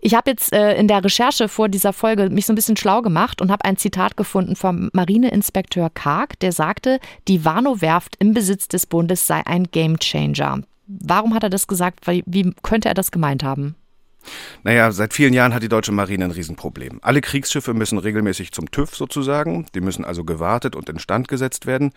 Ich 0.01 0.15
habe 0.15 0.29
jetzt 0.29 0.53
äh, 0.53 0.75
in 0.75 0.87
der 0.87 1.03
Recherche 1.03 1.49
vor 1.49 1.71
dieser 1.71 1.95
Folge 1.95 2.29
mich 2.29 2.45
so 2.45 2.53
ein 2.53 2.57
bisschen 2.57 2.77
schlau 2.77 3.01
gemacht 3.01 3.41
und 3.41 3.51
habe 3.51 3.65
ein 3.65 3.79
Zitat 3.79 4.19
gefunden 4.19 4.55
vom 4.55 4.91
Marineinspekteur 4.93 5.89
Karg, 5.89 6.39
der 6.41 6.53
sagte, 6.53 7.01
die 7.27 7.43
Warnow-Werft 7.43 8.17
im 8.19 8.35
Besitz 8.35 8.69
des 8.69 8.85
Bundes 8.85 9.27
sei 9.27 9.41
ein 9.47 9.65
Gamechanger. 9.73 10.61
Warum 10.87 11.33
hat 11.33 11.43
er 11.43 11.51
das 11.51 11.67
gesagt? 11.67 12.07
Wie 12.07 12.53
könnte 12.63 12.91
er 12.91 12.95
das 12.95 13.11
gemeint 13.11 13.43
haben? 13.43 13.77
Naja, 14.63 14.93
seit 14.93 15.15
vielen 15.15 15.33
Jahren 15.33 15.55
hat 15.55 15.63
die 15.63 15.69
deutsche 15.69 15.93
Marine 15.93 16.25
ein 16.25 16.31
Riesenproblem. 16.31 17.01
Alle 17.03 17.21
Kriegsschiffe 17.21 17.75
müssen 17.75 17.99
regelmäßig 17.99 18.53
zum 18.53 18.71
TÜV 18.71 18.95
sozusagen. 18.95 19.67
Die 19.75 19.81
müssen 19.81 20.05
also 20.05 20.25
gewartet 20.25 20.77
und 20.77 20.89
instand 20.89 21.29
gesetzt 21.29 21.67
werden. 21.67 21.93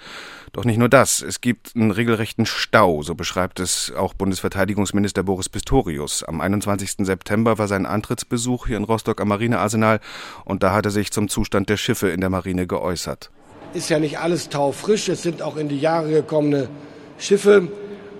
Doch 0.54 0.66
nicht 0.66 0.78
nur 0.78 0.90
das. 0.90 1.22
Es 1.22 1.42
gibt 1.42 1.76
einen 1.76 1.92
regelrechten 1.92 2.46
Stau, 2.46 3.04
so 3.04 3.16
beschreibt 3.16 3.60
es 3.60 3.92
auch 3.96 4.14
Bundesverteidigungsminister 4.14 5.24
Boris 5.24 5.50
Pistorius. 5.50 6.24
Am 6.24 6.42
21. 6.42 7.06
September 7.06 7.58
war 7.58 7.68
sein 7.68 7.86
Antrittsbesuch 7.86 8.68
hier 8.68 8.78
in 8.78 8.84
Rostock 8.84 9.22
am 9.22 9.30
Marinearsenal 9.30 10.00
und 10.46 10.64
da 10.64 10.74
hat 10.74 10.86
er 10.86 10.92
sich 10.92 11.12
zum 11.12 11.30
Zustand 11.30 11.70
der 11.70 11.78
Schiffe 11.78 12.10
in 12.10 12.22
der 12.22 12.30
Marine 12.30 12.68
geäußert. 12.68 13.32
Ist 13.74 13.90
ja 13.90 14.00
nicht 14.00 14.20
alles 14.20 14.50
taufrisch. 14.50 15.10
Es 15.10 15.22
sind 15.22 15.42
auch 15.42 15.58
in 15.58 15.70
die 15.70 15.80
Jahre 15.80 16.10
gekommene 16.10 16.70
Schiffe 17.20 17.68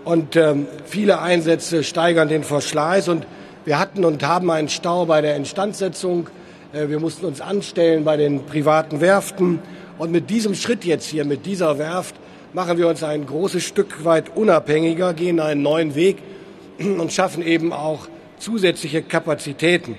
und 0.04 0.36
ähm, 0.36 0.68
viele 0.86 1.22
Einsätze 1.22 1.84
steigern 1.84 2.30
den 2.30 2.44
Verschleiß 2.44 3.08
und 3.10 3.26
wir 3.70 3.78
hatten 3.78 4.04
und 4.04 4.24
haben 4.24 4.50
einen 4.50 4.68
Stau 4.68 5.06
bei 5.06 5.22
der 5.22 5.36
Instandsetzung. 5.36 6.28
Äh, 6.74 6.90
wir 6.90 7.00
mussten 7.00 7.28
uns 7.28 7.40
anstellen 7.40 8.04
bei 8.04 8.18
den 8.18 8.44
privaten 8.48 9.00
Werften. 9.00 9.60
Und 10.00 10.12
mit 10.12 10.32
diesem 10.32 10.56
Schritt 10.56 10.86
jetzt 10.86 11.06
hier, 11.06 11.24
mit 11.24 11.46
dieser 11.46 11.78
Werft, 11.78 12.16
machen 12.52 12.80
wir 12.80 12.88
uns 12.88 13.04
ein 13.04 13.28
großes 13.28 13.64
Stück 13.64 14.04
weit 14.04 14.36
unabhängiger, 14.36 15.14
gehen 15.14 15.40
einen 15.40 15.62
neuen 15.62 15.94
Weg 15.94 16.18
und 16.80 17.14
schaffen 17.14 17.44
eben 17.44 17.72
auch 17.72 18.08
zusätzliche 18.40 19.04
Kapazitäten. 19.04 19.98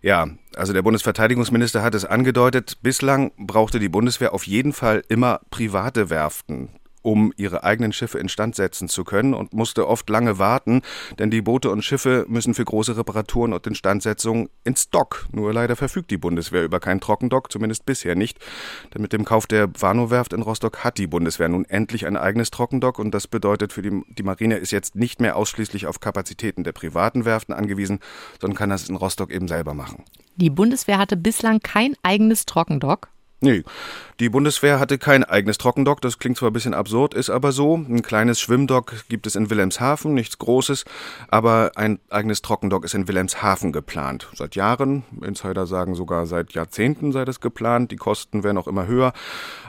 Ja, 0.00 0.26
also 0.56 0.72
der 0.72 0.80
Bundesverteidigungsminister 0.80 1.82
hat 1.82 1.94
es 1.94 2.06
angedeutet, 2.06 2.78
bislang 2.80 3.32
brauchte 3.36 3.80
die 3.80 3.90
Bundeswehr 3.90 4.32
auf 4.32 4.46
jeden 4.46 4.72
Fall 4.72 5.02
immer 5.08 5.40
private 5.50 6.08
Werften 6.08 6.70
um 7.04 7.32
ihre 7.36 7.64
eigenen 7.64 7.92
Schiffe 7.92 8.18
instand 8.18 8.56
setzen 8.56 8.88
zu 8.88 9.04
können 9.04 9.34
und 9.34 9.52
musste 9.52 9.86
oft 9.86 10.08
lange 10.08 10.38
warten, 10.38 10.80
denn 11.18 11.30
die 11.30 11.42
Boote 11.42 11.70
und 11.70 11.84
Schiffe 11.84 12.24
müssen 12.28 12.54
für 12.54 12.64
große 12.64 12.96
Reparaturen 12.96 13.52
und 13.52 13.66
Instandsetzung 13.66 14.48
ins 14.64 14.88
Dock. 14.88 15.26
Nur 15.30 15.52
leider 15.52 15.76
verfügt 15.76 16.10
die 16.10 16.16
Bundeswehr 16.16 16.64
über 16.64 16.80
keinen 16.80 17.00
Trockendock, 17.00 17.52
zumindest 17.52 17.84
bisher 17.84 18.14
nicht. 18.14 18.38
Denn 18.94 19.02
mit 19.02 19.12
dem 19.12 19.26
Kauf 19.26 19.46
der 19.46 19.68
Warnow-Werft 19.78 20.32
in 20.32 20.40
Rostock 20.40 20.82
hat 20.82 20.96
die 20.96 21.06
Bundeswehr 21.06 21.48
nun 21.48 21.66
endlich 21.66 22.06
ein 22.06 22.16
eigenes 22.16 22.50
Trockendock 22.50 22.98
und 22.98 23.12
das 23.12 23.26
bedeutet 23.26 23.74
für 23.74 23.82
die, 23.82 24.02
die 24.08 24.22
Marine 24.22 24.56
ist 24.56 24.70
jetzt 24.70 24.96
nicht 24.96 25.20
mehr 25.20 25.36
ausschließlich 25.36 25.86
auf 25.86 26.00
Kapazitäten 26.00 26.64
der 26.64 26.72
privaten 26.72 27.26
Werften 27.26 27.54
angewiesen, 27.54 28.00
sondern 28.40 28.56
kann 28.56 28.70
das 28.70 28.88
in 28.88 28.96
Rostock 28.96 29.30
eben 29.30 29.46
selber 29.46 29.74
machen. 29.74 30.04
Die 30.36 30.50
Bundeswehr 30.50 30.98
hatte 30.98 31.16
bislang 31.16 31.60
kein 31.60 31.94
eigenes 32.02 32.46
Trockendock. 32.46 33.08
Nee, 33.40 33.62
die 34.20 34.28
Bundeswehr 34.28 34.80
hatte 34.80 34.96
kein 34.96 35.24
eigenes 35.24 35.58
Trockendock, 35.58 36.00
das 36.00 36.18
klingt 36.18 36.38
zwar 36.38 36.50
ein 36.50 36.52
bisschen 36.52 36.72
absurd, 36.72 37.14
ist 37.14 37.30
aber 37.30 37.52
so. 37.52 37.74
Ein 37.74 38.00
kleines 38.00 38.40
Schwimmdock 38.40 38.94
gibt 39.08 39.26
es 39.26 39.34
in 39.34 39.50
Wilhelmshaven, 39.50 40.14
nichts 40.14 40.38
Großes, 40.38 40.84
aber 41.28 41.72
ein 41.74 41.98
eigenes 42.10 42.40
Trockendock 42.40 42.84
ist 42.84 42.94
in 42.94 43.06
Wilhelmshaven 43.08 43.72
geplant. 43.72 44.28
Seit 44.34 44.54
Jahren, 44.54 45.02
Insider 45.20 45.66
sagen 45.66 45.94
sogar 45.94 46.26
seit 46.26 46.52
Jahrzehnten 46.52 47.12
sei 47.12 47.24
das 47.24 47.40
geplant, 47.40 47.90
die 47.90 47.96
Kosten 47.96 48.44
werden 48.44 48.56
auch 48.56 48.68
immer 48.68 48.86
höher. 48.86 49.12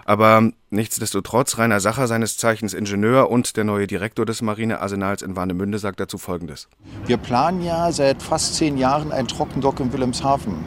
Aber 0.05 0.51
nichtsdestotrotz, 0.69 1.57
Rainer 1.57 1.79
Sacher, 1.79 2.07
seines 2.07 2.37
Zeichens 2.37 2.75
Ingenieur 2.75 3.31
und 3.31 3.57
der 3.57 3.63
neue 3.63 3.87
Direktor 3.87 4.25
des 4.25 4.43
Marinearsenals 4.43 5.23
in 5.23 5.35
Warnemünde, 5.35 5.79
sagt 5.79 5.99
dazu 5.99 6.19
Folgendes. 6.19 6.69
Wir 7.07 7.17
planen 7.17 7.63
ja 7.63 7.91
seit 7.91 8.21
fast 8.21 8.55
zehn 8.55 8.77
Jahren 8.77 9.11
ein 9.11 9.27
Trockendock 9.27 9.79
in 9.79 9.91
Wilhelmshaven. 9.91 10.63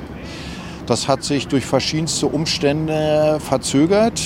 Das 0.89 1.07
hat 1.07 1.23
sich 1.23 1.49
durch 1.49 1.67
verschiedenste 1.67 2.27
Umstände 2.29 3.41
verzögert. 3.41 4.23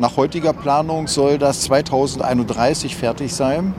Nach 0.00 0.16
heutiger 0.16 0.54
Planung 0.54 1.06
soll 1.06 1.36
das 1.36 1.60
2031 1.64 2.96
fertig 2.96 3.34
sein. 3.34 3.74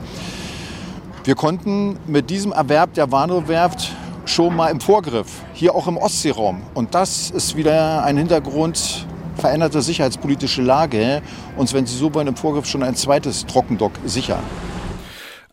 Wir 1.24 1.34
konnten 1.34 1.98
mit 2.06 2.30
diesem 2.30 2.52
Erwerb 2.52 2.94
der 2.94 3.10
Warnow-Werft 3.10 3.90
schon 4.26 4.54
mal 4.54 4.68
im 4.68 4.78
Vorgriff, 4.78 5.42
hier 5.54 5.74
auch 5.74 5.88
im 5.88 5.96
Ostseeraum. 5.96 6.62
Und 6.72 6.94
das 6.94 7.32
ist 7.32 7.56
wieder 7.56 8.04
ein 8.04 8.16
Hintergrund 8.16 9.06
veränderte 9.34 9.82
sicherheitspolitische 9.82 10.62
Lage. 10.62 11.22
Uns, 11.56 11.74
wenn 11.74 11.84
Sie 11.84 11.96
so 11.96 12.14
wollen, 12.14 12.28
im 12.28 12.36
Vorgriff 12.36 12.66
schon 12.66 12.84
ein 12.84 12.94
zweites 12.94 13.44
Trockendock 13.44 13.92
sichern. 14.06 14.44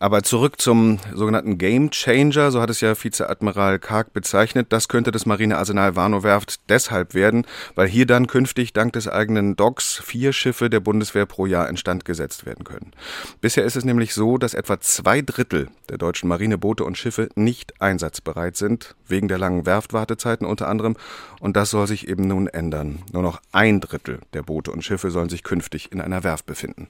Aber 0.00 0.22
zurück 0.22 0.60
zum 0.60 1.00
sogenannten 1.12 1.58
Game 1.58 1.90
Changer, 1.90 2.52
so 2.52 2.60
hat 2.60 2.70
es 2.70 2.80
ja 2.80 2.94
Vizeadmiral 2.94 3.80
Karg 3.80 4.12
bezeichnet. 4.12 4.68
Das 4.70 4.86
könnte 4.86 5.10
das 5.10 5.26
Marinearsenal 5.26 5.96
Warnow-Werft 5.96 6.60
deshalb 6.68 7.14
werden, 7.14 7.44
weil 7.74 7.88
hier 7.88 8.06
dann 8.06 8.28
künftig 8.28 8.72
dank 8.72 8.92
des 8.92 9.08
eigenen 9.08 9.56
Docks 9.56 10.00
vier 10.04 10.32
Schiffe 10.32 10.70
der 10.70 10.78
Bundeswehr 10.78 11.26
pro 11.26 11.46
Jahr 11.46 11.68
instand 11.68 12.04
gesetzt 12.04 12.46
werden 12.46 12.64
können. 12.64 12.92
Bisher 13.40 13.64
ist 13.64 13.74
es 13.74 13.84
nämlich 13.84 14.14
so, 14.14 14.38
dass 14.38 14.54
etwa 14.54 14.80
zwei 14.80 15.20
Drittel 15.20 15.68
der 15.88 15.98
deutschen 15.98 16.28
Marineboote 16.28 16.84
und 16.84 16.96
Schiffe 16.96 17.28
nicht 17.34 17.80
einsatzbereit 17.80 18.56
sind, 18.56 18.94
wegen 19.08 19.26
der 19.26 19.38
langen 19.38 19.66
Werftwartezeiten 19.66 20.46
unter 20.46 20.68
anderem. 20.68 20.96
Und 21.40 21.56
das 21.56 21.70
soll 21.70 21.88
sich 21.88 22.08
eben 22.08 22.28
nun 22.28 22.46
ändern. 22.46 23.02
Nur 23.12 23.22
noch 23.22 23.40
ein 23.50 23.80
Drittel 23.80 24.20
der 24.32 24.42
Boote 24.42 24.70
und 24.70 24.84
Schiffe 24.84 25.10
sollen 25.10 25.28
sich 25.28 25.42
künftig 25.42 25.90
in 25.90 26.00
einer 26.00 26.22
Werft 26.22 26.46
befinden 26.46 26.88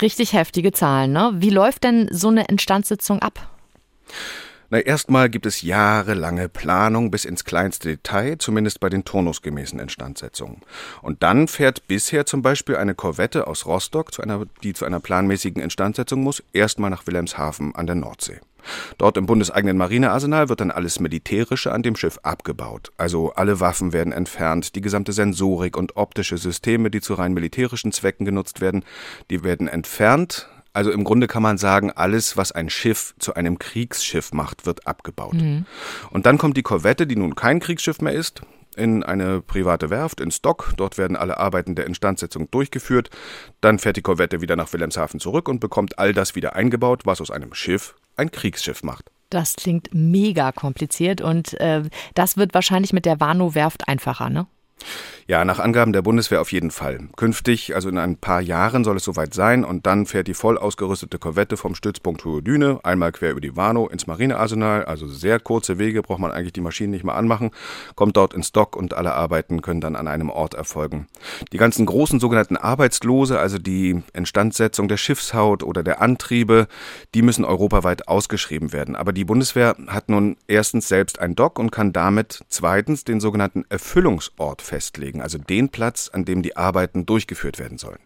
richtig 0.00 0.32
heftige 0.32 0.72
Zahlen. 0.72 1.12
Ne? 1.12 1.32
Wie 1.36 1.50
läuft 1.50 1.84
denn 1.84 2.08
so 2.10 2.28
eine 2.28 2.44
Instandsitzung 2.44 3.20
ab? 3.20 3.48
Na, 4.72 4.80
erstmal 4.80 5.28
gibt 5.28 5.44
es 5.44 5.60
jahrelange 5.60 6.48
Planung 6.48 7.10
bis 7.10 7.26
ins 7.26 7.44
kleinste 7.44 7.90
Detail, 7.90 8.38
zumindest 8.38 8.80
bei 8.80 8.88
den 8.88 9.04
turnusgemäßen 9.04 9.78
Instandsetzungen. 9.78 10.62
Und 11.02 11.22
dann 11.22 11.46
fährt 11.46 11.86
bisher 11.88 12.24
zum 12.24 12.40
Beispiel 12.40 12.76
eine 12.76 12.94
Korvette 12.94 13.48
aus 13.48 13.66
Rostock, 13.66 14.14
zu 14.14 14.22
einer, 14.22 14.46
die 14.62 14.72
zu 14.72 14.86
einer 14.86 14.98
planmäßigen 14.98 15.62
Instandsetzung 15.62 16.22
muss, 16.22 16.42
erstmal 16.54 16.88
nach 16.88 17.06
Wilhelmshaven 17.06 17.74
an 17.74 17.86
der 17.86 17.96
Nordsee. 17.96 18.40
Dort 18.96 19.18
im 19.18 19.26
bundeseigenen 19.26 19.76
Marinearsenal 19.76 20.48
wird 20.48 20.62
dann 20.62 20.70
alles 20.70 21.00
Militärische 21.00 21.70
an 21.70 21.82
dem 21.82 21.94
Schiff 21.94 22.18
abgebaut. 22.22 22.92
Also 22.96 23.34
alle 23.34 23.60
Waffen 23.60 23.92
werden 23.92 24.14
entfernt, 24.14 24.74
die 24.74 24.80
gesamte 24.80 25.12
Sensorik 25.12 25.76
und 25.76 25.98
optische 25.98 26.38
Systeme, 26.38 26.90
die 26.90 27.02
zu 27.02 27.12
rein 27.12 27.34
militärischen 27.34 27.92
Zwecken 27.92 28.24
genutzt 28.24 28.62
werden, 28.62 28.86
die 29.28 29.44
werden 29.44 29.68
entfernt. 29.68 30.48
Also 30.72 30.90
im 30.90 31.04
Grunde 31.04 31.26
kann 31.26 31.42
man 31.42 31.58
sagen, 31.58 31.90
alles, 31.90 32.36
was 32.36 32.52
ein 32.52 32.70
Schiff 32.70 33.14
zu 33.18 33.34
einem 33.34 33.58
Kriegsschiff 33.58 34.32
macht, 34.32 34.64
wird 34.64 34.86
abgebaut. 34.86 35.34
Mhm. 35.34 35.66
Und 36.10 36.26
dann 36.26 36.38
kommt 36.38 36.56
die 36.56 36.62
Korvette, 36.62 37.06
die 37.06 37.16
nun 37.16 37.34
kein 37.34 37.60
Kriegsschiff 37.60 38.00
mehr 38.00 38.14
ist, 38.14 38.42
in 38.76 39.02
eine 39.02 39.40
private 39.42 39.90
Werft, 39.90 40.20
in 40.20 40.30
Stock. 40.30 40.72
Dort 40.76 40.96
werden 40.96 41.16
alle 41.16 41.38
Arbeiten 41.38 41.74
der 41.74 41.86
Instandsetzung 41.86 42.50
durchgeführt. 42.50 43.10
Dann 43.60 43.78
fährt 43.78 43.96
die 43.96 44.02
Korvette 44.02 44.40
wieder 44.40 44.56
nach 44.56 44.72
Wilhelmshaven 44.72 45.20
zurück 45.20 45.48
und 45.48 45.60
bekommt 45.60 45.98
all 45.98 46.14
das 46.14 46.34
wieder 46.34 46.56
eingebaut, 46.56 47.02
was 47.04 47.20
aus 47.20 47.30
einem 47.30 47.52
Schiff 47.52 47.94
ein 48.16 48.30
Kriegsschiff 48.30 48.82
macht. 48.82 49.10
Das 49.30 49.56
klingt 49.56 49.90
mega 49.92 50.52
kompliziert 50.52 51.20
und 51.20 51.58
äh, 51.60 51.82
das 52.14 52.36
wird 52.36 52.54
wahrscheinlich 52.54 52.92
mit 52.92 53.06
der 53.06 53.20
Warnow-Werft 53.20 53.88
einfacher, 53.88 54.28
ne? 54.28 54.46
Ja, 55.28 55.44
nach 55.44 55.60
Angaben 55.60 55.92
der 55.92 56.02
Bundeswehr 56.02 56.40
auf 56.40 56.50
jeden 56.52 56.70
Fall. 56.70 56.98
Künftig, 57.16 57.74
also 57.74 57.88
in 57.88 57.98
ein 57.98 58.16
paar 58.16 58.40
Jahren, 58.40 58.82
soll 58.82 58.96
es 58.96 59.04
soweit 59.04 59.34
sein 59.34 59.64
und 59.64 59.86
dann 59.86 60.06
fährt 60.06 60.26
die 60.26 60.34
voll 60.34 60.58
ausgerüstete 60.58 61.18
Korvette 61.18 61.56
vom 61.56 61.74
Stützpunkt 61.74 62.24
Hohe 62.24 62.42
Düne 62.42 62.80
einmal 62.82 63.12
quer 63.12 63.30
über 63.30 63.40
die 63.40 63.56
Warnow 63.56 63.90
ins 63.90 64.06
Marinearsenal, 64.06 64.84
also 64.84 65.06
sehr 65.06 65.38
kurze 65.38 65.78
Wege, 65.78 66.02
braucht 66.02 66.18
man 66.18 66.32
eigentlich 66.32 66.52
die 66.52 66.60
Maschinen 66.60 66.90
nicht 66.90 67.04
mal 67.04 67.14
anmachen, 67.14 67.50
kommt 67.94 68.16
dort 68.16 68.34
ins 68.34 68.52
Dock 68.52 68.74
und 68.76 68.94
alle 68.94 69.14
Arbeiten 69.14 69.62
können 69.62 69.80
dann 69.80 69.96
an 69.96 70.08
einem 70.08 70.30
Ort 70.30 70.54
erfolgen. 70.54 71.06
Die 71.52 71.58
ganzen 71.58 71.86
großen 71.86 72.18
sogenannten 72.18 72.56
Arbeitslose, 72.56 73.38
also 73.38 73.58
die 73.58 74.02
Instandsetzung 74.12 74.88
der 74.88 74.96
Schiffshaut 74.96 75.62
oder 75.62 75.82
der 75.82 76.02
Antriebe, 76.02 76.66
die 77.14 77.22
müssen 77.22 77.44
europaweit 77.44 78.08
ausgeschrieben 78.08 78.72
werden. 78.72 78.96
Aber 78.96 79.12
die 79.12 79.24
Bundeswehr 79.24 79.76
hat 79.86 80.08
nun 80.08 80.36
erstens 80.48 80.88
selbst 80.88 81.20
ein 81.20 81.36
Dock 81.36 81.58
und 81.58 81.70
kann 81.70 81.92
damit 81.92 82.44
zweitens 82.48 83.04
den 83.04 83.20
sogenannten 83.20 83.64
Erfüllungsort 83.68 84.62
festlegen, 84.62 85.11
also 85.20 85.38
den 85.38 85.68
Platz, 85.68 86.10
an 86.12 86.24
dem 86.24 86.42
die 86.42 86.56
Arbeiten 86.56 87.06
durchgeführt 87.06 87.58
werden 87.58 87.78
sollen. 87.78 87.98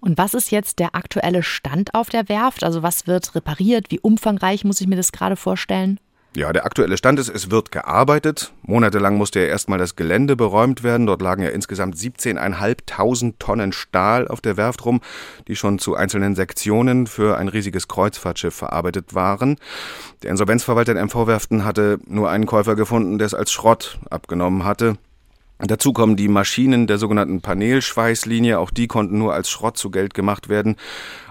Und 0.00 0.18
was 0.18 0.34
ist 0.34 0.50
jetzt 0.50 0.78
der 0.78 0.94
aktuelle 0.94 1.42
Stand 1.42 1.94
auf 1.94 2.08
der 2.08 2.28
Werft? 2.28 2.64
Also 2.64 2.82
was 2.82 3.06
wird 3.06 3.34
repariert? 3.34 3.90
Wie 3.90 4.00
umfangreich 4.00 4.64
muss 4.64 4.80
ich 4.80 4.86
mir 4.86 4.96
das 4.96 5.12
gerade 5.12 5.36
vorstellen? 5.36 5.98
Ja, 6.36 6.52
der 6.52 6.66
aktuelle 6.66 6.96
Stand 6.96 7.20
ist, 7.20 7.28
es 7.28 7.52
wird 7.52 7.70
gearbeitet. 7.70 8.52
Monatelang 8.62 9.16
musste 9.16 9.38
ja 9.38 9.46
erstmal 9.46 9.78
das 9.78 9.94
Gelände 9.94 10.34
beräumt 10.34 10.82
werden. 10.82 11.06
Dort 11.06 11.22
lagen 11.22 11.44
ja 11.44 11.50
insgesamt 11.50 11.94
17.500 11.94 13.34
Tonnen 13.38 13.72
Stahl 13.72 14.26
auf 14.26 14.40
der 14.40 14.56
Werft 14.56 14.84
rum, 14.84 15.00
die 15.46 15.54
schon 15.54 15.78
zu 15.78 15.94
einzelnen 15.94 16.34
Sektionen 16.34 17.06
für 17.06 17.38
ein 17.38 17.46
riesiges 17.46 17.86
Kreuzfahrtschiff 17.86 18.52
verarbeitet 18.52 19.14
waren. 19.14 19.58
Der 20.24 20.32
Insolvenzverwalter 20.32 20.90
in 20.90 21.06
MV-Werften 21.06 21.64
hatte 21.64 22.00
nur 22.04 22.28
einen 22.30 22.46
Käufer 22.46 22.74
gefunden, 22.74 23.18
der 23.18 23.26
es 23.26 23.34
als 23.34 23.52
Schrott 23.52 24.00
abgenommen 24.10 24.64
hatte. 24.64 24.98
Dazu 25.58 25.92
kommen 25.92 26.16
die 26.16 26.26
Maschinen 26.26 26.88
der 26.88 26.98
sogenannten 26.98 27.40
Panelschweißlinie, 27.40 28.58
auch 28.58 28.70
die 28.70 28.88
konnten 28.88 29.18
nur 29.18 29.34
als 29.34 29.48
Schrott 29.48 29.78
zu 29.78 29.90
Geld 29.90 30.12
gemacht 30.12 30.48
werden. 30.48 30.76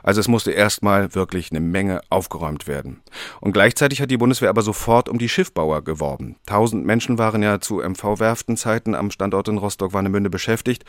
Also 0.01 0.21
es 0.21 0.29
musste 0.29 0.51
erstmal 0.51 1.13
wirklich 1.13 1.51
eine 1.51 1.59
Menge 1.59 2.01
aufgeräumt 2.09 2.65
werden. 2.65 3.01
Und 3.41 3.51
gleichzeitig 3.51 4.01
hat 4.01 4.11
die 4.11 4.17
Bundeswehr 4.17 4.49
aber 4.49 4.61
sofort 4.61 5.09
um 5.09 5.19
die 5.19 5.27
Schiffbauer 5.27 5.83
geworben. 5.83 6.37
Tausend 6.45 6.85
Menschen 6.85 7.17
waren 7.17 7.43
ja 7.43 7.59
zu 7.59 7.81
MV-Werftenzeiten 7.81 8.95
am 8.95 9.11
Standort 9.11 9.49
in 9.49 9.57
Rostock-Warnemünde 9.57 10.29
beschäftigt. 10.29 10.85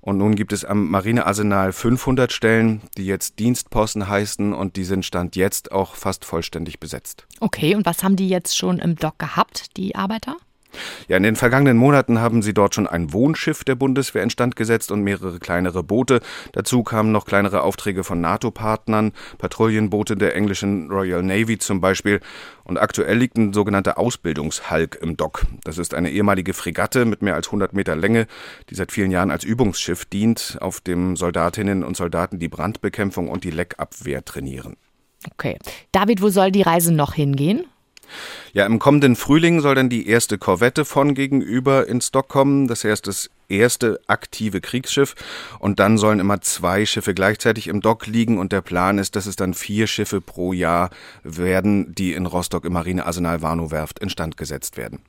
Und 0.00 0.18
nun 0.18 0.36
gibt 0.36 0.52
es 0.52 0.64
am 0.64 0.88
Marinearsenal 0.88 1.72
500 1.72 2.32
Stellen, 2.32 2.82
die 2.96 3.06
jetzt 3.06 3.40
Dienstposten 3.40 4.08
heißen 4.08 4.52
und 4.52 4.76
die 4.76 4.84
sind 4.84 5.04
Stand 5.04 5.34
jetzt 5.34 5.72
auch 5.72 5.96
fast 5.96 6.24
vollständig 6.24 6.78
besetzt. 6.78 7.26
Okay, 7.40 7.74
und 7.74 7.84
was 7.84 8.04
haben 8.04 8.14
die 8.14 8.28
jetzt 8.28 8.56
schon 8.56 8.78
im 8.78 8.94
Dock 8.94 9.18
gehabt, 9.18 9.76
die 9.76 9.96
Arbeiter? 9.96 10.36
Ja, 11.08 11.16
in 11.16 11.22
den 11.22 11.36
vergangenen 11.36 11.76
Monaten 11.76 12.20
haben 12.20 12.42
sie 12.42 12.54
dort 12.54 12.74
schon 12.74 12.86
ein 12.86 13.12
Wohnschiff 13.12 13.64
der 13.64 13.74
Bundeswehr 13.74 14.22
instand 14.22 14.56
gesetzt 14.56 14.90
und 14.90 15.02
mehrere 15.02 15.38
kleinere 15.38 15.82
Boote. 15.82 16.20
Dazu 16.52 16.82
kamen 16.82 17.12
noch 17.12 17.26
kleinere 17.26 17.62
Aufträge 17.62 18.04
von 18.04 18.20
NATO-Partnern, 18.20 19.12
Patrouillenboote 19.38 20.16
der 20.16 20.34
englischen 20.36 20.90
Royal 20.90 21.22
Navy 21.22 21.58
zum 21.58 21.80
Beispiel. 21.80 22.20
Und 22.64 22.78
aktuell 22.78 23.16
liegt 23.16 23.38
ein 23.38 23.52
sogenannter 23.54 23.98
Ausbildungshulk 23.98 24.98
im 25.00 25.16
Dock. 25.16 25.46
Das 25.64 25.78
ist 25.78 25.94
eine 25.94 26.10
ehemalige 26.10 26.52
Fregatte 26.52 27.06
mit 27.06 27.22
mehr 27.22 27.34
als 27.34 27.48
100 27.48 27.72
Meter 27.72 27.96
Länge, 27.96 28.26
die 28.68 28.74
seit 28.74 28.92
vielen 28.92 29.10
Jahren 29.10 29.30
als 29.30 29.44
Übungsschiff 29.44 30.04
dient, 30.04 30.58
auf 30.60 30.80
dem 30.80 31.16
Soldatinnen 31.16 31.82
und 31.82 31.96
Soldaten 31.96 32.38
die 32.38 32.48
Brandbekämpfung 32.48 33.28
und 33.28 33.44
die 33.44 33.50
Leckabwehr 33.50 34.24
trainieren. 34.24 34.76
Okay. 35.32 35.58
David, 35.92 36.22
wo 36.22 36.28
soll 36.28 36.50
die 36.50 36.62
Reise 36.62 36.92
noch 36.92 37.14
hingehen? 37.14 37.64
Ja, 38.52 38.66
im 38.66 38.78
kommenden 38.78 39.16
Frühling 39.16 39.60
soll 39.60 39.74
dann 39.74 39.88
die 39.88 40.08
erste 40.08 40.38
Korvette 40.38 40.84
von 40.84 41.14
gegenüber 41.14 41.86
ins 41.86 42.10
Dock 42.10 42.28
kommen. 42.28 42.68
Das 42.68 42.84
heißt, 42.84 43.06
das 43.06 43.30
erste 43.48 44.00
aktive 44.06 44.60
Kriegsschiff. 44.60 45.14
Und 45.58 45.80
dann 45.80 45.98
sollen 45.98 46.20
immer 46.20 46.40
zwei 46.40 46.86
Schiffe 46.86 47.14
gleichzeitig 47.14 47.68
im 47.68 47.80
Dock 47.80 48.06
liegen. 48.06 48.38
Und 48.38 48.52
der 48.52 48.60
Plan 48.60 48.98
ist, 48.98 49.16
dass 49.16 49.26
es 49.26 49.36
dann 49.36 49.54
vier 49.54 49.86
Schiffe 49.86 50.20
pro 50.20 50.52
Jahr 50.52 50.90
werden, 51.22 51.94
die 51.94 52.12
in 52.12 52.26
Rostock 52.26 52.64
im 52.64 52.72
Marinearsenal 52.74 53.42
Warnow 53.42 53.70
Werft 53.70 53.98
instand 53.98 54.36
gesetzt 54.36 54.76
werden. 54.76 55.00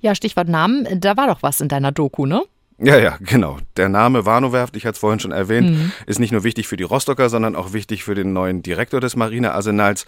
Ja, 0.00 0.14
Stichwort 0.14 0.48
Namen. 0.48 1.00
Da 1.00 1.16
war 1.16 1.26
doch 1.26 1.42
was 1.42 1.60
in 1.60 1.68
deiner 1.68 1.92
Doku, 1.92 2.26
ne? 2.26 2.42
Ja, 2.78 2.98
ja, 2.98 3.16
genau. 3.20 3.58
Der 3.76 3.88
Name 3.88 4.26
Warnow-Werft, 4.26 4.76
ich 4.76 4.84
hatte 4.84 4.94
es 4.94 4.98
vorhin 4.98 5.20
schon 5.20 5.30
erwähnt, 5.30 5.70
mhm. 5.70 5.92
ist 6.06 6.18
nicht 6.18 6.32
nur 6.32 6.42
wichtig 6.42 6.66
für 6.66 6.76
die 6.76 6.82
Rostocker, 6.82 7.28
sondern 7.28 7.54
auch 7.54 7.72
wichtig 7.72 8.02
für 8.02 8.16
den 8.16 8.32
neuen 8.32 8.62
Direktor 8.62 9.00
des 9.00 9.14
Marinearsenals. 9.14 10.04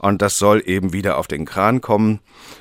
Und 0.00 0.22
das 0.22 0.38
soll 0.38 0.62
eben 0.64 0.94
wieder 0.94 1.18
auf 1.18 1.28
den 1.28 1.44
Kran 1.44 1.82
kommen. 1.82 2.20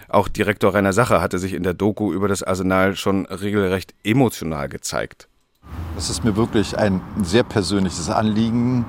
Auch 0.09 0.27
Direktor 0.27 0.73
Rainer 0.73 0.91
Sacher 0.91 1.21
hatte 1.21 1.39
sich 1.39 1.53
in 1.53 1.63
der 1.63 1.73
Doku 1.73 2.11
über 2.11 2.27
das 2.27 2.43
Arsenal 2.43 2.97
schon 2.97 3.25
regelrecht 3.25 3.95
emotional 4.03 4.67
gezeigt. 4.67 5.29
Das 5.95 6.09
ist 6.09 6.25
mir 6.25 6.35
wirklich 6.35 6.77
ein 6.77 7.01
sehr 7.23 7.43
persönliches 7.43 8.09
Anliegen. 8.09 8.85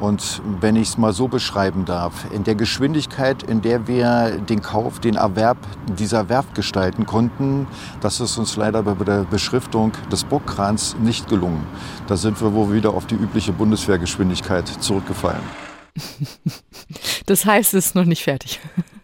Und 0.00 0.40
wenn 0.60 0.76
ich 0.76 0.88
es 0.88 0.98
mal 0.98 1.12
so 1.12 1.28
beschreiben 1.28 1.84
darf, 1.84 2.24
in 2.32 2.42
der 2.42 2.54
Geschwindigkeit, 2.54 3.42
in 3.42 3.60
der 3.60 3.86
wir 3.86 4.38
den 4.48 4.62
Kauf, 4.62 4.98
den 4.98 5.16
Erwerb 5.16 5.58
dieser 5.98 6.30
Werft 6.30 6.54
gestalten 6.54 7.04
konnten, 7.04 7.66
das 8.00 8.18
ist 8.18 8.38
uns 8.38 8.56
leider 8.56 8.82
bei 8.82 8.94
der 9.04 9.24
Beschriftung 9.24 9.92
des 10.10 10.24
Burgkrans 10.24 10.96
nicht 11.02 11.28
gelungen. 11.28 11.66
Da 12.06 12.16
sind 12.16 12.40
wir 12.40 12.54
wohl 12.54 12.72
wieder 12.72 12.94
auf 12.94 13.06
die 13.06 13.16
übliche 13.16 13.52
Bundeswehrgeschwindigkeit 13.52 14.66
zurückgefallen. 14.68 15.69
Das 17.26 17.44
heißt, 17.44 17.74
es 17.74 17.86
ist 17.86 17.94
noch 17.94 18.06
nicht 18.06 18.24
fertig. 18.24 18.60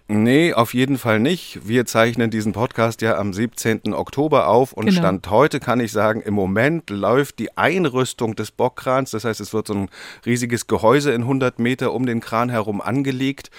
Nee, 0.08 0.52
auf 0.52 0.72
jeden 0.72 0.98
Fall 0.98 1.18
nicht. 1.18 1.66
Wir 1.66 1.84
zeichnen 1.84 2.30
diesen 2.30 2.52
Podcast 2.52 3.02
ja 3.02 3.18
am 3.18 3.32
17. 3.32 3.92
Oktober 3.92 4.46
auf 4.46 4.72
und 4.72 4.86
genau. 4.86 4.98
Stand 4.98 5.30
heute 5.30 5.58
kann 5.58 5.80
ich 5.80 5.90
sagen, 5.90 6.20
im 6.20 6.34
Moment 6.34 6.90
läuft 6.90 7.40
die 7.40 7.56
Einrüstung 7.56 8.36
des 8.36 8.52
Bockkrans. 8.52 9.10
Das 9.10 9.24
heißt, 9.24 9.40
es 9.40 9.52
wird 9.52 9.66
so 9.66 9.74
ein 9.74 9.88
riesiges 10.24 10.68
Gehäuse 10.68 11.10
in 11.10 11.22
100 11.22 11.58
Meter 11.58 11.92
um 11.92 12.06
den 12.06 12.20
Kran 12.20 12.50
herum 12.50 12.80
angelegt 12.80 13.50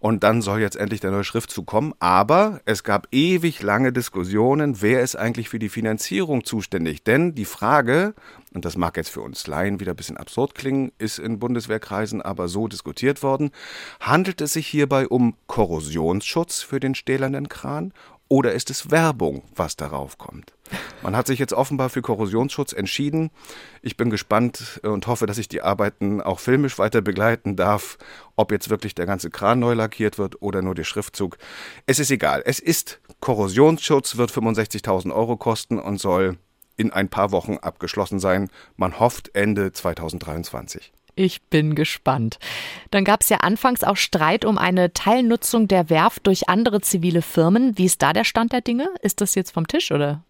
und 0.00 0.24
dann 0.24 0.40
soll 0.40 0.60
jetzt 0.60 0.76
endlich 0.76 1.00
der 1.00 1.10
neue 1.10 1.24
Schriftzug 1.24 1.66
kommen. 1.66 1.94
Aber 2.00 2.60
es 2.64 2.82
gab 2.82 3.06
ewig 3.12 3.62
lange 3.62 3.92
Diskussionen, 3.92 4.80
wer 4.80 5.02
ist 5.02 5.14
eigentlich 5.14 5.50
für 5.50 5.58
die 5.58 5.68
Finanzierung 5.68 6.44
zuständig? 6.44 7.04
Denn 7.04 7.34
die 7.34 7.44
Frage, 7.44 8.14
und 8.54 8.64
das 8.64 8.76
mag 8.76 8.96
jetzt 8.96 9.10
für 9.10 9.20
uns 9.20 9.46
Laien 9.46 9.78
wieder 9.78 9.92
ein 9.92 9.96
bisschen 9.96 10.16
absurd 10.16 10.54
klingen, 10.54 10.90
ist 10.98 11.18
in 11.18 11.38
Bundeswehrkreisen 11.38 12.22
aber 12.22 12.48
so 12.48 12.66
diskutiert 12.66 13.22
worden, 13.22 13.50
handelt 14.00 14.40
es 14.40 14.54
sich 14.54 14.66
hierbei 14.66 15.06
um 15.06 15.36
Korrosionsschutz 15.46 16.62
für 16.62 16.80
den 16.80 16.94
stählernen 16.94 17.48
Kran 17.48 17.92
oder 18.30 18.52
ist 18.52 18.70
es 18.70 18.92
Werbung, 18.92 19.42
was 19.56 19.74
darauf 19.74 20.16
kommt? 20.16 20.54
Man 21.02 21.16
hat 21.16 21.26
sich 21.26 21.40
jetzt 21.40 21.52
offenbar 21.52 21.90
für 21.90 22.00
Korrosionsschutz 22.00 22.72
entschieden. 22.72 23.30
Ich 23.82 23.96
bin 23.96 24.08
gespannt 24.08 24.80
und 24.84 25.08
hoffe, 25.08 25.26
dass 25.26 25.36
ich 25.36 25.48
die 25.48 25.62
Arbeiten 25.62 26.20
auch 26.20 26.38
filmisch 26.38 26.78
weiter 26.78 27.02
begleiten 27.02 27.56
darf, 27.56 27.98
ob 28.36 28.52
jetzt 28.52 28.70
wirklich 28.70 28.94
der 28.94 29.06
ganze 29.06 29.30
Kran 29.30 29.58
neu 29.58 29.74
lackiert 29.74 30.16
wird 30.16 30.40
oder 30.42 30.62
nur 30.62 30.76
der 30.76 30.84
Schriftzug. 30.84 31.38
Es 31.86 31.98
ist 31.98 32.12
egal. 32.12 32.42
Es 32.46 32.60
ist 32.60 33.00
Korrosionsschutz, 33.18 34.16
wird 34.16 34.30
65.000 34.30 35.12
Euro 35.12 35.36
kosten 35.36 35.80
und 35.80 35.98
soll 35.98 36.38
in 36.76 36.92
ein 36.92 37.08
paar 37.08 37.32
Wochen 37.32 37.56
abgeschlossen 37.56 38.20
sein. 38.20 38.48
Man 38.76 39.00
hofft 39.00 39.34
Ende 39.34 39.72
2023. 39.72 40.92
Ich 41.14 41.42
bin 41.42 41.74
gespannt. 41.74 42.38
Dann 42.90 43.04
gab 43.04 43.22
es 43.22 43.28
ja 43.28 43.38
anfangs 43.38 43.84
auch 43.84 43.96
Streit 43.96 44.44
um 44.44 44.58
eine 44.58 44.92
Teilnutzung 44.92 45.68
der 45.68 45.90
Werft 45.90 46.26
durch 46.26 46.48
andere 46.48 46.80
zivile 46.80 47.22
Firmen. 47.22 47.76
Wie 47.76 47.86
ist 47.86 48.02
da 48.02 48.12
der 48.12 48.24
Stand 48.24 48.52
der 48.52 48.60
Dinge? 48.60 48.88
Ist 49.02 49.20
das 49.20 49.34
jetzt 49.34 49.52
vom 49.52 49.66
Tisch 49.66 49.90
oder? 49.92 50.22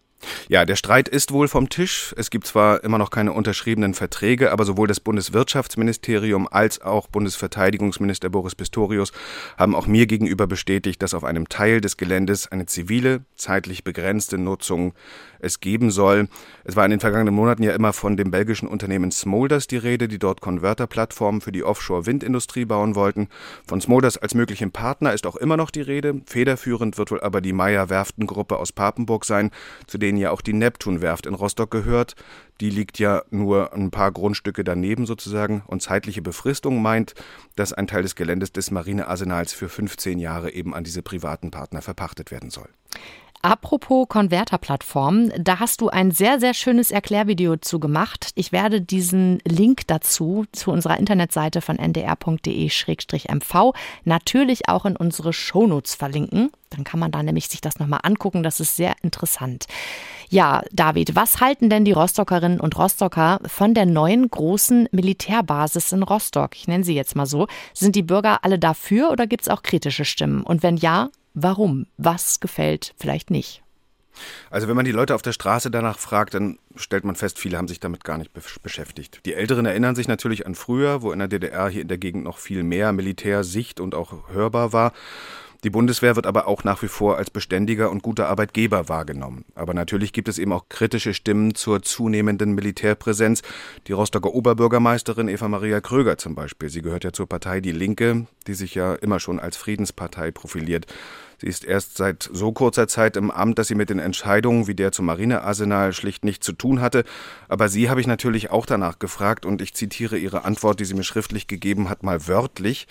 Ja, 0.47 0.65
der 0.65 0.75
Streit 0.75 1.07
ist 1.09 1.31
wohl 1.31 1.47
vom 1.47 1.69
Tisch. 1.69 2.13
Es 2.17 2.29
gibt 2.29 2.47
zwar 2.47 2.83
immer 2.83 2.97
noch 2.97 3.09
keine 3.09 3.33
unterschriebenen 3.33 3.93
Verträge, 3.93 4.51
aber 4.51 4.65
sowohl 4.65 4.87
das 4.87 4.99
Bundeswirtschaftsministerium 4.99 6.47
als 6.47 6.81
auch 6.81 7.07
Bundesverteidigungsminister 7.07 8.29
Boris 8.29 8.55
Pistorius 8.55 9.11
haben 9.57 9.75
auch 9.75 9.87
mir 9.87 10.07
gegenüber 10.07 10.47
bestätigt, 10.47 11.01
dass 11.01 11.13
auf 11.13 11.23
einem 11.23 11.49
Teil 11.49 11.81
des 11.81 11.97
Geländes 11.97 12.51
eine 12.51 12.65
zivile, 12.65 13.25
zeitlich 13.35 13.83
begrenzte 13.83 14.37
Nutzung 14.37 14.93
es 15.41 15.59
geben 15.59 15.91
soll. 15.91 16.27
Es 16.63 16.75
war 16.75 16.85
in 16.85 16.91
den 16.91 16.99
vergangenen 16.99 17.33
Monaten 17.33 17.63
ja 17.63 17.73
immer 17.73 17.93
von 17.93 18.17
dem 18.17 18.31
belgischen 18.31 18.67
Unternehmen 18.67 19.11
Smolders 19.11 19.67
die 19.67 19.77
Rede, 19.77 20.07
die 20.07 20.19
dort 20.19 20.41
Konverterplattformen 20.41 21.41
für 21.41 21.51
die 21.51 21.63
Offshore-Windindustrie 21.63 22.65
bauen 22.65 22.95
wollten. 22.95 23.27
Von 23.67 23.81
Smolders 23.81 24.17
als 24.17 24.35
möglichem 24.35 24.71
Partner 24.71 25.13
ist 25.13 25.25
auch 25.25 25.35
immer 25.35 25.57
noch 25.57 25.71
die 25.71 25.81
Rede. 25.81 26.21
Federführend 26.25 26.97
wird 26.97 27.11
wohl 27.11 27.21
aber 27.21 27.41
die 27.41 27.53
Meyer-Werftengruppe 27.53 28.57
aus 28.57 28.71
Papenburg 28.71 29.25
sein, 29.25 29.51
zu 29.87 29.97
denen 29.97 30.10
ja 30.17 30.31
auch 30.31 30.41
die 30.41 30.53
Neptunwerft 30.53 31.25
in 31.25 31.33
Rostock 31.33 31.71
gehört. 31.71 32.15
Die 32.59 32.69
liegt 32.69 32.99
ja 32.99 33.23
nur 33.29 33.73
ein 33.73 33.91
paar 33.91 34.11
Grundstücke 34.11 34.63
daneben 34.63 35.05
sozusagen 35.05 35.63
und 35.67 35.81
zeitliche 35.81 36.21
Befristung 36.21 36.81
meint, 36.81 37.13
dass 37.55 37.73
ein 37.73 37.87
Teil 37.87 38.03
des 38.03 38.15
Geländes 38.15 38.51
des 38.51 38.71
Marinearsenals 38.71 39.53
für 39.53 39.69
15 39.69 40.19
Jahre 40.19 40.51
eben 40.51 40.73
an 40.73 40.83
diese 40.83 41.01
privaten 41.01 41.51
Partner 41.51 41.81
verpachtet 41.81 42.31
werden 42.31 42.49
soll. 42.49 42.69
Apropos 43.43 44.07
Konverterplattform, 44.07 45.31
da 45.35 45.59
hast 45.59 45.81
du 45.81 45.89
ein 45.89 46.11
sehr, 46.11 46.39
sehr 46.39 46.53
schönes 46.53 46.91
Erklärvideo 46.91 47.57
zu 47.57 47.79
gemacht. 47.79 48.29
Ich 48.35 48.51
werde 48.51 48.81
diesen 48.81 49.39
Link 49.47 49.87
dazu 49.87 50.45
zu 50.51 50.71
unserer 50.71 50.99
Internetseite 50.99 51.61
von 51.61 51.79
ndr.de-mv 51.79 53.73
natürlich 54.03 54.69
auch 54.69 54.85
in 54.85 54.95
unsere 54.95 55.33
Shownotes 55.33 55.95
verlinken. 55.95 56.51
Dann 56.69 56.83
kann 56.83 56.99
man 56.99 57.11
da 57.11 57.23
nämlich 57.23 57.47
sich 57.47 57.61
das 57.61 57.79
nochmal 57.79 58.01
angucken. 58.03 58.43
Das 58.43 58.59
ist 58.59 58.75
sehr 58.75 58.93
interessant. 59.01 59.65
Ja, 60.29 60.63
David, 60.71 61.15
was 61.15 61.41
halten 61.41 61.69
denn 61.69 61.83
die 61.83 61.91
Rostockerinnen 61.91 62.61
und 62.61 62.77
Rostocker 62.77 63.39
von 63.45 63.73
der 63.73 63.85
neuen 63.85 64.29
großen 64.29 64.87
Militärbasis 64.91 65.91
in 65.91 66.03
Rostock? 66.03 66.55
Ich 66.55 66.67
nenne 66.67 66.83
sie 66.83 66.95
jetzt 66.95 67.15
mal 67.15 67.25
so. 67.25 67.47
Sind 67.73 67.95
die 67.95 68.03
Bürger 68.03 68.43
alle 68.43 68.57
dafür 68.59 69.11
oder 69.11 69.27
gibt 69.27 69.41
es 69.41 69.49
auch 69.49 69.63
kritische 69.63 70.05
Stimmen? 70.05 70.43
Und 70.43 70.63
wenn 70.63 70.77
ja, 70.77 71.09
warum? 71.33 71.87
Was 71.97 72.39
gefällt 72.39 72.93
vielleicht 72.97 73.29
nicht? 73.29 73.63
Also 74.49 74.67
wenn 74.67 74.75
man 74.75 74.85
die 74.85 74.91
Leute 74.91 75.15
auf 75.15 75.21
der 75.21 75.31
Straße 75.31 75.71
danach 75.71 75.97
fragt, 75.97 76.33
dann 76.33 76.59
stellt 76.75 77.05
man 77.05 77.15
fest, 77.15 77.39
viele 77.39 77.57
haben 77.57 77.67
sich 77.67 77.79
damit 77.79 78.03
gar 78.03 78.17
nicht 78.17 78.31
beschäftigt. 78.61 79.21
Die 79.25 79.33
Älteren 79.33 79.65
erinnern 79.65 79.95
sich 79.95 80.07
natürlich 80.07 80.45
an 80.45 80.55
früher, 80.55 81.01
wo 81.01 81.11
in 81.11 81.19
der 81.19 81.27
DDR 81.27 81.69
hier 81.69 81.81
in 81.81 81.87
der 81.87 81.97
Gegend 81.97 82.23
noch 82.23 82.37
viel 82.37 82.63
mehr 82.63 82.91
Militär 82.91 83.43
sicht 83.43 83.79
und 83.79 83.95
auch 83.95 84.29
hörbar 84.29 84.73
war. 84.73 84.93
Die 85.63 85.69
Bundeswehr 85.69 86.15
wird 86.15 86.25
aber 86.25 86.47
auch 86.47 86.63
nach 86.63 86.81
wie 86.81 86.87
vor 86.87 87.17
als 87.17 87.29
beständiger 87.29 87.91
und 87.91 88.01
guter 88.01 88.27
Arbeitgeber 88.27 88.89
wahrgenommen. 88.89 89.45
Aber 89.53 89.75
natürlich 89.75 90.11
gibt 90.11 90.27
es 90.27 90.39
eben 90.39 90.53
auch 90.53 90.69
kritische 90.69 91.13
Stimmen 91.13 91.53
zur 91.53 91.83
zunehmenden 91.83 92.53
Militärpräsenz. 92.53 93.43
Die 93.85 93.91
Rostocker 93.91 94.33
Oberbürgermeisterin 94.33 95.27
Eva 95.27 95.47
Maria 95.47 95.79
Kröger 95.79 96.17
zum 96.17 96.33
Beispiel. 96.33 96.69
Sie 96.69 96.81
gehört 96.81 97.03
ja 97.03 97.13
zur 97.13 97.29
Partei 97.29 97.61
Die 97.61 97.73
Linke, 97.73 98.25
die 98.47 98.55
sich 98.55 98.73
ja 98.73 98.95
immer 98.95 99.19
schon 99.19 99.39
als 99.39 99.55
Friedenspartei 99.55 100.31
profiliert. 100.31 100.87
Sie 101.37 101.47
ist 101.47 101.63
erst 101.63 101.97
seit 101.97 102.27
so 102.31 102.51
kurzer 102.51 102.87
Zeit 102.87 103.15
im 103.15 103.29
Amt, 103.29 103.59
dass 103.59 103.67
sie 103.67 103.75
mit 103.75 103.89
den 103.89 103.99
Entscheidungen 103.99 104.67
wie 104.67 104.75
der 104.75 104.91
zum 104.91 105.05
Marinearsenal 105.05 105.93
schlicht 105.93 106.25
nichts 106.25 106.45
zu 106.45 106.53
tun 106.53 106.81
hatte. 106.81 107.03
Aber 107.49 107.69
sie 107.69 107.89
habe 107.89 108.01
ich 108.01 108.07
natürlich 108.07 108.49
auch 108.49 108.65
danach 108.65 108.97
gefragt 108.97 109.45
und 109.45 109.61
ich 109.61 109.75
zitiere 109.75 110.17
ihre 110.17 110.43
Antwort, 110.43 110.79
die 110.79 110.85
sie 110.85 110.93
mir 110.95 111.03
schriftlich 111.03 111.47
gegeben 111.47 111.89
hat, 111.89 112.01
mal 112.01 112.27
wörtlich. 112.27 112.87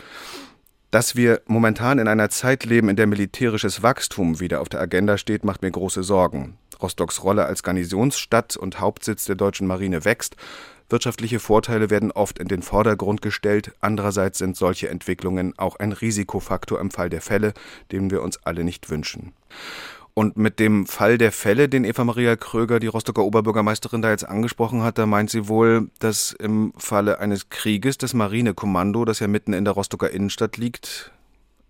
Dass 0.90 1.14
wir 1.14 1.40
momentan 1.46 2.00
in 2.00 2.08
einer 2.08 2.30
Zeit 2.30 2.64
leben, 2.64 2.88
in 2.88 2.96
der 2.96 3.06
militärisches 3.06 3.82
Wachstum 3.82 4.40
wieder 4.40 4.60
auf 4.60 4.68
der 4.68 4.80
Agenda 4.80 5.18
steht, 5.18 5.44
macht 5.44 5.62
mir 5.62 5.70
große 5.70 6.02
Sorgen. 6.02 6.58
Rostocks 6.82 7.22
Rolle 7.22 7.46
als 7.46 7.62
Garnisonsstadt 7.62 8.56
und 8.56 8.80
Hauptsitz 8.80 9.24
der 9.24 9.36
deutschen 9.36 9.68
Marine 9.68 10.04
wächst. 10.04 10.34
Wirtschaftliche 10.88 11.38
Vorteile 11.38 11.90
werden 11.90 12.10
oft 12.10 12.40
in 12.40 12.48
den 12.48 12.62
Vordergrund 12.62 13.22
gestellt. 13.22 13.72
Andererseits 13.80 14.38
sind 14.38 14.56
solche 14.56 14.88
Entwicklungen 14.88 15.56
auch 15.56 15.76
ein 15.76 15.92
Risikofaktor 15.92 16.80
im 16.80 16.90
Fall 16.90 17.08
der 17.08 17.20
Fälle, 17.20 17.52
den 17.92 18.10
wir 18.10 18.22
uns 18.22 18.44
alle 18.44 18.64
nicht 18.64 18.90
wünschen. 18.90 19.32
Und 20.14 20.36
mit 20.36 20.58
dem 20.58 20.86
Fall 20.86 21.18
der 21.18 21.32
Fälle, 21.32 21.68
den 21.68 21.84
Eva 21.84 22.04
Maria 22.04 22.36
Kröger, 22.36 22.80
die 22.80 22.88
Rostocker 22.88 23.22
Oberbürgermeisterin, 23.22 24.02
da 24.02 24.10
jetzt 24.10 24.24
angesprochen 24.24 24.82
hat, 24.82 24.98
da 24.98 25.06
meint 25.06 25.30
sie 25.30 25.48
wohl, 25.48 25.88
dass 25.98 26.32
im 26.32 26.72
Falle 26.76 27.20
eines 27.20 27.48
Krieges 27.48 27.96
das 27.96 28.12
Marinekommando, 28.14 29.04
das 29.04 29.20
ja 29.20 29.28
mitten 29.28 29.52
in 29.52 29.64
der 29.64 29.74
Rostocker 29.74 30.10
Innenstadt 30.10 30.56
liegt, 30.56 31.12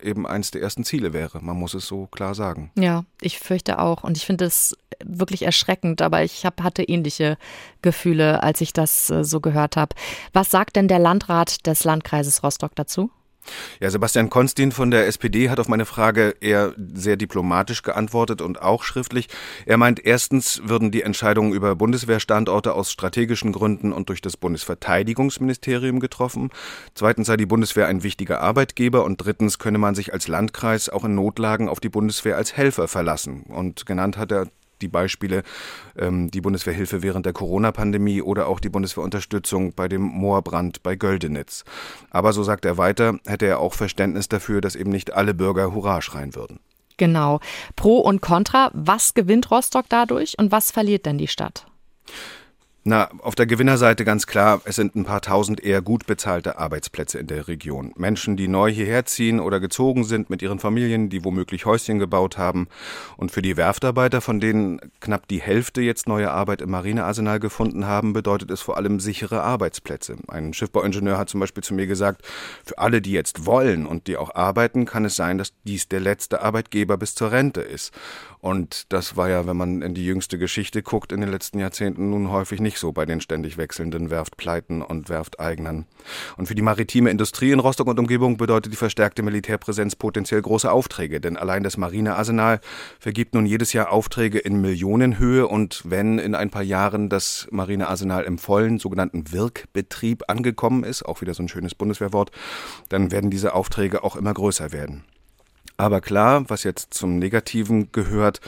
eben 0.02 0.26
eines 0.26 0.50
der 0.50 0.62
ersten 0.62 0.84
Ziele 0.84 1.12
wäre. 1.12 1.40
Man 1.42 1.56
muss 1.56 1.74
es 1.74 1.86
so 1.86 2.06
klar 2.06 2.34
sagen. 2.34 2.70
Ja, 2.76 3.04
ich 3.20 3.38
fürchte 3.38 3.78
auch. 3.78 4.04
Und 4.04 4.16
ich 4.16 4.26
finde 4.26 4.46
es 4.46 4.76
wirklich 5.04 5.42
erschreckend, 5.42 6.02
aber 6.02 6.22
ich 6.22 6.44
hab, 6.44 6.62
hatte 6.62 6.82
ähnliche 6.82 7.36
Gefühle, 7.82 8.42
als 8.42 8.60
ich 8.60 8.72
das 8.72 9.10
äh, 9.10 9.24
so 9.24 9.40
gehört 9.40 9.76
habe. 9.76 9.94
Was 10.32 10.50
sagt 10.50 10.76
denn 10.76 10.88
der 10.88 10.98
Landrat 10.98 11.66
des 11.66 11.84
Landkreises 11.84 12.42
Rostock 12.42 12.74
dazu? 12.74 13.10
Ja, 13.80 13.90
Sebastian 13.90 14.30
Konstin 14.30 14.72
von 14.72 14.90
der 14.90 15.06
SPD 15.06 15.50
hat 15.50 15.58
auf 15.60 15.68
meine 15.68 15.86
Frage 15.86 16.36
eher 16.40 16.74
sehr 16.76 17.16
diplomatisch 17.16 17.82
geantwortet 17.82 18.42
und 18.42 18.60
auch 18.62 18.84
schriftlich. 18.84 19.28
Er 19.66 19.76
meint, 19.76 20.04
erstens 20.04 20.60
würden 20.64 20.90
die 20.90 21.02
Entscheidungen 21.02 21.52
über 21.52 21.74
Bundeswehrstandorte 21.76 22.74
aus 22.74 22.92
strategischen 22.92 23.52
Gründen 23.52 23.92
und 23.92 24.08
durch 24.08 24.20
das 24.20 24.36
Bundesverteidigungsministerium 24.36 26.00
getroffen. 26.00 26.50
Zweitens 26.94 27.26
sei 27.26 27.36
die 27.36 27.46
Bundeswehr 27.46 27.86
ein 27.86 28.02
wichtiger 28.02 28.40
Arbeitgeber 28.40 29.04
und 29.04 29.16
drittens 29.16 29.58
könne 29.58 29.78
man 29.78 29.94
sich 29.94 30.12
als 30.12 30.28
Landkreis 30.28 30.88
auch 30.88 31.04
in 31.04 31.14
Notlagen 31.14 31.68
auf 31.68 31.80
die 31.80 31.88
Bundeswehr 31.88 32.36
als 32.36 32.56
Helfer 32.56 32.88
verlassen. 32.88 33.44
Und 33.48 33.86
genannt 33.86 34.16
hat 34.16 34.32
er 34.32 34.46
die 34.82 34.88
Beispiele 34.88 35.42
ähm, 35.96 36.30
die 36.30 36.40
Bundeswehrhilfe 36.40 37.02
während 37.02 37.26
der 37.26 37.32
Corona-Pandemie 37.32 38.22
oder 38.22 38.46
auch 38.46 38.60
die 38.60 38.68
Bundeswehrunterstützung 38.68 39.72
bei 39.74 39.88
dem 39.88 40.02
Moorbrand 40.02 40.82
bei 40.82 40.96
Göldenitz. 40.96 41.64
Aber 42.10 42.32
so 42.32 42.42
sagt 42.42 42.64
er 42.64 42.78
weiter, 42.78 43.18
hätte 43.26 43.46
er 43.46 43.60
auch 43.60 43.74
Verständnis 43.74 44.28
dafür, 44.28 44.60
dass 44.60 44.76
eben 44.76 44.90
nicht 44.90 45.12
alle 45.12 45.34
Bürger 45.34 45.74
Hurra 45.74 46.02
schreien 46.02 46.34
würden. 46.34 46.60
Genau. 46.96 47.40
Pro 47.76 47.98
und 47.98 48.20
Contra, 48.20 48.70
was 48.74 49.14
gewinnt 49.14 49.50
Rostock 49.50 49.86
dadurch 49.88 50.38
und 50.38 50.52
was 50.52 50.70
verliert 50.70 51.06
denn 51.06 51.16
die 51.16 51.28
Stadt? 51.28 51.66
Na, 52.82 53.10
auf 53.18 53.34
der 53.34 53.44
Gewinnerseite 53.44 54.06
ganz 54.06 54.26
klar, 54.26 54.62
es 54.64 54.76
sind 54.76 54.96
ein 54.96 55.04
paar 55.04 55.20
tausend 55.20 55.62
eher 55.62 55.82
gut 55.82 56.06
bezahlte 56.06 56.58
Arbeitsplätze 56.58 57.18
in 57.18 57.26
der 57.26 57.46
Region. 57.46 57.92
Menschen, 57.94 58.38
die 58.38 58.48
neu 58.48 58.72
hierher 58.72 59.04
ziehen 59.04 59.38
oder 59.38 59.60
gezogen 59.60 60.04
sind 60.04 60.30
mit 60.30 60.40
ihren 60.40 60.58
Familien, 60.58 61.10
die 61.10 61.22
womöglich 61.22 61.66
Häuschen 61.66 61.98
gebaut 61.98 62.38
haben. 62.38 62.68
Und 63.18 63.32
für 63.32 63.42
die 63.42 63.58
Werftarbeiter, 63.58 64.22
von 64.22 64.40
denen 64.40 64.80
knapp 65.00 65.28
die 65.28 65.42
Hälfte 65.42 65.82
jetzt 65.82 66.08
neue 66.08 66.30
Arbeit 66.30 66.62
im 66.62 66.70
Marinearsenal 66.70 67.38
gefunden 67.38 67.86
haben, 67.86 68.14
bedeutet 68.14 68.50
es 68.50 68.62
vor 68.62 68.78
allem 68.78 68.98
sichere 68.98 69.42
Arbeitsplätze. 69.42 70.16
Ein 70.28 70.54
Schiffbauingenieur 70.54 71.18
hat 71.18 71.28
zum 71.28 71.40
Beispiel 71.40 71.62
zu 71.62 71.74
mir 71.74 71.86
gesagt, 71.86 72.22
für 72.64 72.78
alle, 72.78 73.02
die 73.02 73.12
jetzt 73.12 73.44
wollen 73.44 73.84
und 73.84 74.06
die 74.06 74.16
auch 74.16 74.34
arbeiten, 74.34 74.86
kann 74.86 75.04
es 75.04 75.16
sein, 75.16 75.36
dass 75.36 75.52
dies 75.64 75.88
der 75.88 76.00
letzte 76.00 76.40
Arbeitgeber 76.40 76.96
bis 76.96 77.14
zur 77.14 77.30
Rente 77.30 77.60
ist. 77.60 77.92
Und 78.40 78.90
das 78.90 79.18
war 79.18 79.28
ja, 79.28 79.46
wenn 79.46 79.56
man 79.58 79.82
in 79.82 79.92
die 79.92 80.06
jüngste 80.06 80.38
Geschichte 80.38 80.82
guckt, 80.82 81.12
in 81.12 81.20
den 81.20 81.30
letzten 81.30 81.58
Jahrzehnten 81.58 82.08
nun 82.08 82.30
häufig 82.30 82.58
nicht 82.58 82.69
so 82.78 82.92
bei 82.92 83.06
den 83.06 83.20
ständig 83.20 83.58
wechselnden 83.58 84.10
Werftpleiten 84.10 84.82
und 84.82 85.08
Werfteignern. 85.08 85.86
Und 86.36 86.46
für 86.46 86.54
die 86.54 86.62
maritime 86.62 87.10
Industrie 87.10 87.50
in 87.50 87.60
Rostock 87.60 87.86
und 87.86 87.98
Umgebung 87.98 88.36
bedeutet 88.36 88.72
die 88.72 88.76
verstärkte 88.76 89.22
Militärpräsenz 89.22 89.96
potenziell 89.96 90.42
große 90.42 90.70
Aufträge, 90.70 91.20
denn 91.20 91.36
allein 91.36 91.62
das 91.62 91.76
Marinearsenal 91.76 92.60
vergibt 92.98 93.34
nun 93.34 93.46
jedes 93.46 93.72
Jahr 93.72 93.90
Aufträge 93.90 94.38
in 94.38 94.60
Millionenhöhe 94.60 95.46
und 95.46 95.82
wenn 95.84 96.18
in 96.18 96.34
ein 96.34 96.50
paar 96.50 96.62
Jahren 96.62 97.08
das 97.08 97.48
Marinearsenal 97.50 98.24
im 98.24 98.38
vollen 98.38 98.78
sogenannten 98.78 99.32
Wirkbetrieb 99.32 100.24
angekommen 100.28 100.84
ist, 100.84 101.04
auch 101.04 101.20
wieder 101.20 101.34
so 101.34 101.42
ein 101.42 101.48
schönes 101.48 101.74
Bundeswehrwort, 101.74 102.30
dann 102.88 103.10
werden 103.10 103.30
diese 103.30 103.54
Aufträge 103.54 104.04
auch 104.04 104.16
immer 104.16 104.34
größer 104.34 104.72
werden. 104.72 105.04
Aber 105.76 106.02
klar, 106.02 106.44
was 106.48 106.62
jetzt 106.62 106.92
zum 106.92 107.18
Negativen 107.18 107.90
gehört, 107.90 108.40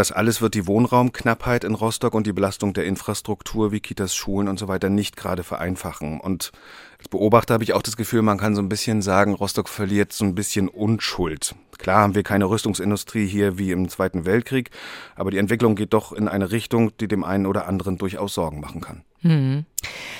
das 0.00 0.12
alles 0.12 0.40
wird 0.40 0.54
die 0.54 0.66
Wohnraumknappheit 0.66 1.62
in 1.62 1.74
Rostock 1.74 2.14
und 2.14 2.26
die 2.26 2.32
Belastung 2.32 2.72
der 2.72 2.86
Infrastruktur 2.86 3.70
wie 3.70 3.80
Kitas, 3.80 4.14
Schulen 4.14 4.48
und 4.48 4.58
so 4.58 4.66
weiter 4.66 4.88
nicht 4.88 5.14
gerade 5.14 5.44
vereinfachen. 5.44 6.18
Und 6.20 6.52
als 6.98 7.08
Beobachter 7.08 7.52
habe 7.52 7.64
ich 7.64 7.74
auch 7.74 7.82
das 7.82 7.98
Gefühl, 7.98 8.22
man 8.22 8.38
kann 8.38 8.54
so 8.54 8.62
ein 8.62 8.70
bisschen 8.70 9.02
sagen, 9.02 9.34
Rostock 9.34 9.68
verliert 9.68 10.14
so 10.14 10.24
ein 10.24 10.34
bisschen 10.34 10.68
Unschuld. 10.68 11.54
Klar 11.76 12.00
haben 12.00 12.14
wir 12.14 12.22
keine 12.22 12.48
Rüstungsindustrie 12.48 13.26
hier 13.26 13.58
wie 13.58 13.72
im 13.72 13.90
Zweiten 13.90 14.24
Weltkrieg, 14.24 14.70
aber 15.16 15.30
die 15.30 15.36
Entwicklung 15.36 15.74
geht 15.74 15.92
doch 15.92 16.12
in 16.12 16.28
eine 16.28 16.50
Richtung, 16.50 16.96
die 16.96 17.06
dem 17.06 17.22
einen 17.22 17.44
oder 17.44 17.68
anderen 17.68 17.98
durchaus 17.98 18.32
Sorgen 18.32 18.60
machen 18.60 18.80
kann. 18.80 19.04
Hm. 19.20 19.66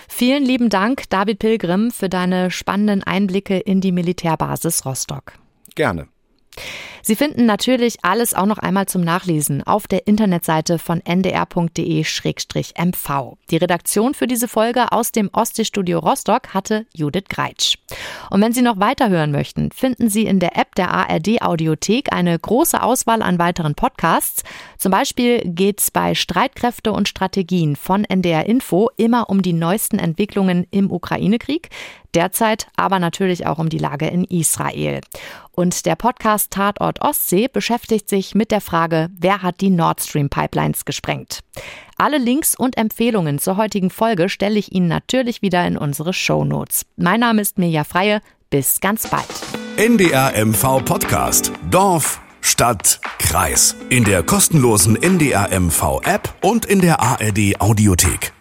Vielen 0.08 0.44
lieben 0.44 0.68
Dank, 0.68 1.08
David 1.08 1.38
Pilgrim, 1.38 1.90
für 1.90 2.10
deine 2.10 2.50
spannenden 2.50 3.02
Einblicke 3.02 3.58
in 3.58 3.80
die 3.80 3.92
Militärbasis 3.92 4.84
Rostock. 4.84 5.32
Gerne. 5.74 6.08
Sie 7.02 7.16
finden 7.16 7.46
natürlich 7.46 7.96
alles 8.02 8.34
auch 8.34 8.46
noch 8.46 8.58
einmal 8.58 8.86
zum 8.86 9.02
Nachlesen 9.02 9.62
auf 9.66 9.88
der 9.88 10.06
Internetseite 10.06 10.78
von 10.78 11.00
ndr.de-mv. 11.00 11.78
Die 13.50 13.56
Redaktion 13.56 14.14
für 14.14 14.26
diese 14.26 14.48
Folge 14.48 14.92
aus 14.92 15.12
dem 15.12 15.30
Ostseestudio 15.32 15.98
Rostock 15.98 16.52
hatte 16.52 16.86
Judith 16.94 17.24
Greitsch. 17.28 17.76
Und 18.30 18.42
wenn 18.42 18.52
Sie 18.52 18.62
noch 18.62 18.78
weiterhören 18.78 19.32
möchten, 19.32 19.72
finden 19.72 20.10
Sie 20.10 20.26
in 20.26 20.40
der 20.40 20.56
App 20.56 20.74
der 20.74 20.90
ARD 20.90 21.42
Audiothek 21.42 22.12
eine 22.12 22.38
große 22.38 22.82
Auswahl 22.82 23.22
an 23.22 23.38
weiteren 23.38 23.74
Podcasts. 23.74 24.42
Zum 24.78 24.92
Beispiel 24.92 25.40
geht 25.44 25.80
es 25.80 25.90
bei 25.90 26.14
Streitkräfte 26.14 26.92
und 26.92 27.08
Strategien 27.08 27.76
von 27.76 28.04
NDR 28.04 28.46
Info 28.46 28.90
immer 28.96 29.30
um 29.30 29.42
die 29.42 29.52
neuesten 29.52 29.98
Entwicklungen 29.98 30.66
im 30.70 30.90
Ukraine-Krieg 30.90 31.70
derzeit 32.14 32.68
aber 32.76 32.98
natürlich 32.98 33.46
auch 33.46 33.58
um 33.58 33.68
die 33.68 33.78
Lage 33.78 34.06
in 34.06 34.24
Israel. 34.24 35.00
Und 35.60 35.84
der 35.84 35.94
Podcast 35.94 36.52
Tatort 36.52 37.02
Ostsee 37.02 37.46
beschäftigt 37.46 38.08
sich 38.08 38.34
mit 38.34 38.50
der 38.50 38.62
Frage, 38.62 39.10
wer 39.18 39.42
hat 39.42 39.60
die 39.60 39.68
Nord 39.68 40.00
Stream 40.00 40.30
Pipelines 40.30 40.86
gesprengt. 40.86 41.40
Alle 41.98 42.16
Links 42.16 42.54
und 42.54 42.78
Empfehlungen 42.78 43.38
zur 43.38 43.58
heutigen 43.58 43.90
Folge 43.90 44.30
stelle 44.30 44.58
ich 44.58 44.72
Ihnen 44.72 44.88
natürlich 44.88 45.42
wieder 45.42 45.66
in 45.66 45.76
unsere 45.76 46.14
Show 46.14 46.46
Notes. 46.46 46.86
Mein 46.96 47.20
Name 47.20 47.42
ist 47.42 47.58
Mirja 47.58 47.84
Freie. 47.84 48.22
Bis 48.48 48.80
ganz 48.80 49.06
bald. 49.08 49.26
NDR 49.76 50.32
MV 50.46 50.82
Podcast. 50.82 51.52
Dorf, 51.70 52.22
Stadt, 52.40 52.98
Kreis. 53.18 53.76
In 53.90 54.04
der 54.04 54.22
kostenlosen 54.22 54.96
NDR 54.96 55.50
MV 55.60 56.00
App 56.04 56.32
und 56.40 56.64
in 56.64 56.80
der 56.80 57.00
ARD 57.00 57.60
Audiothek. 57.60 58.32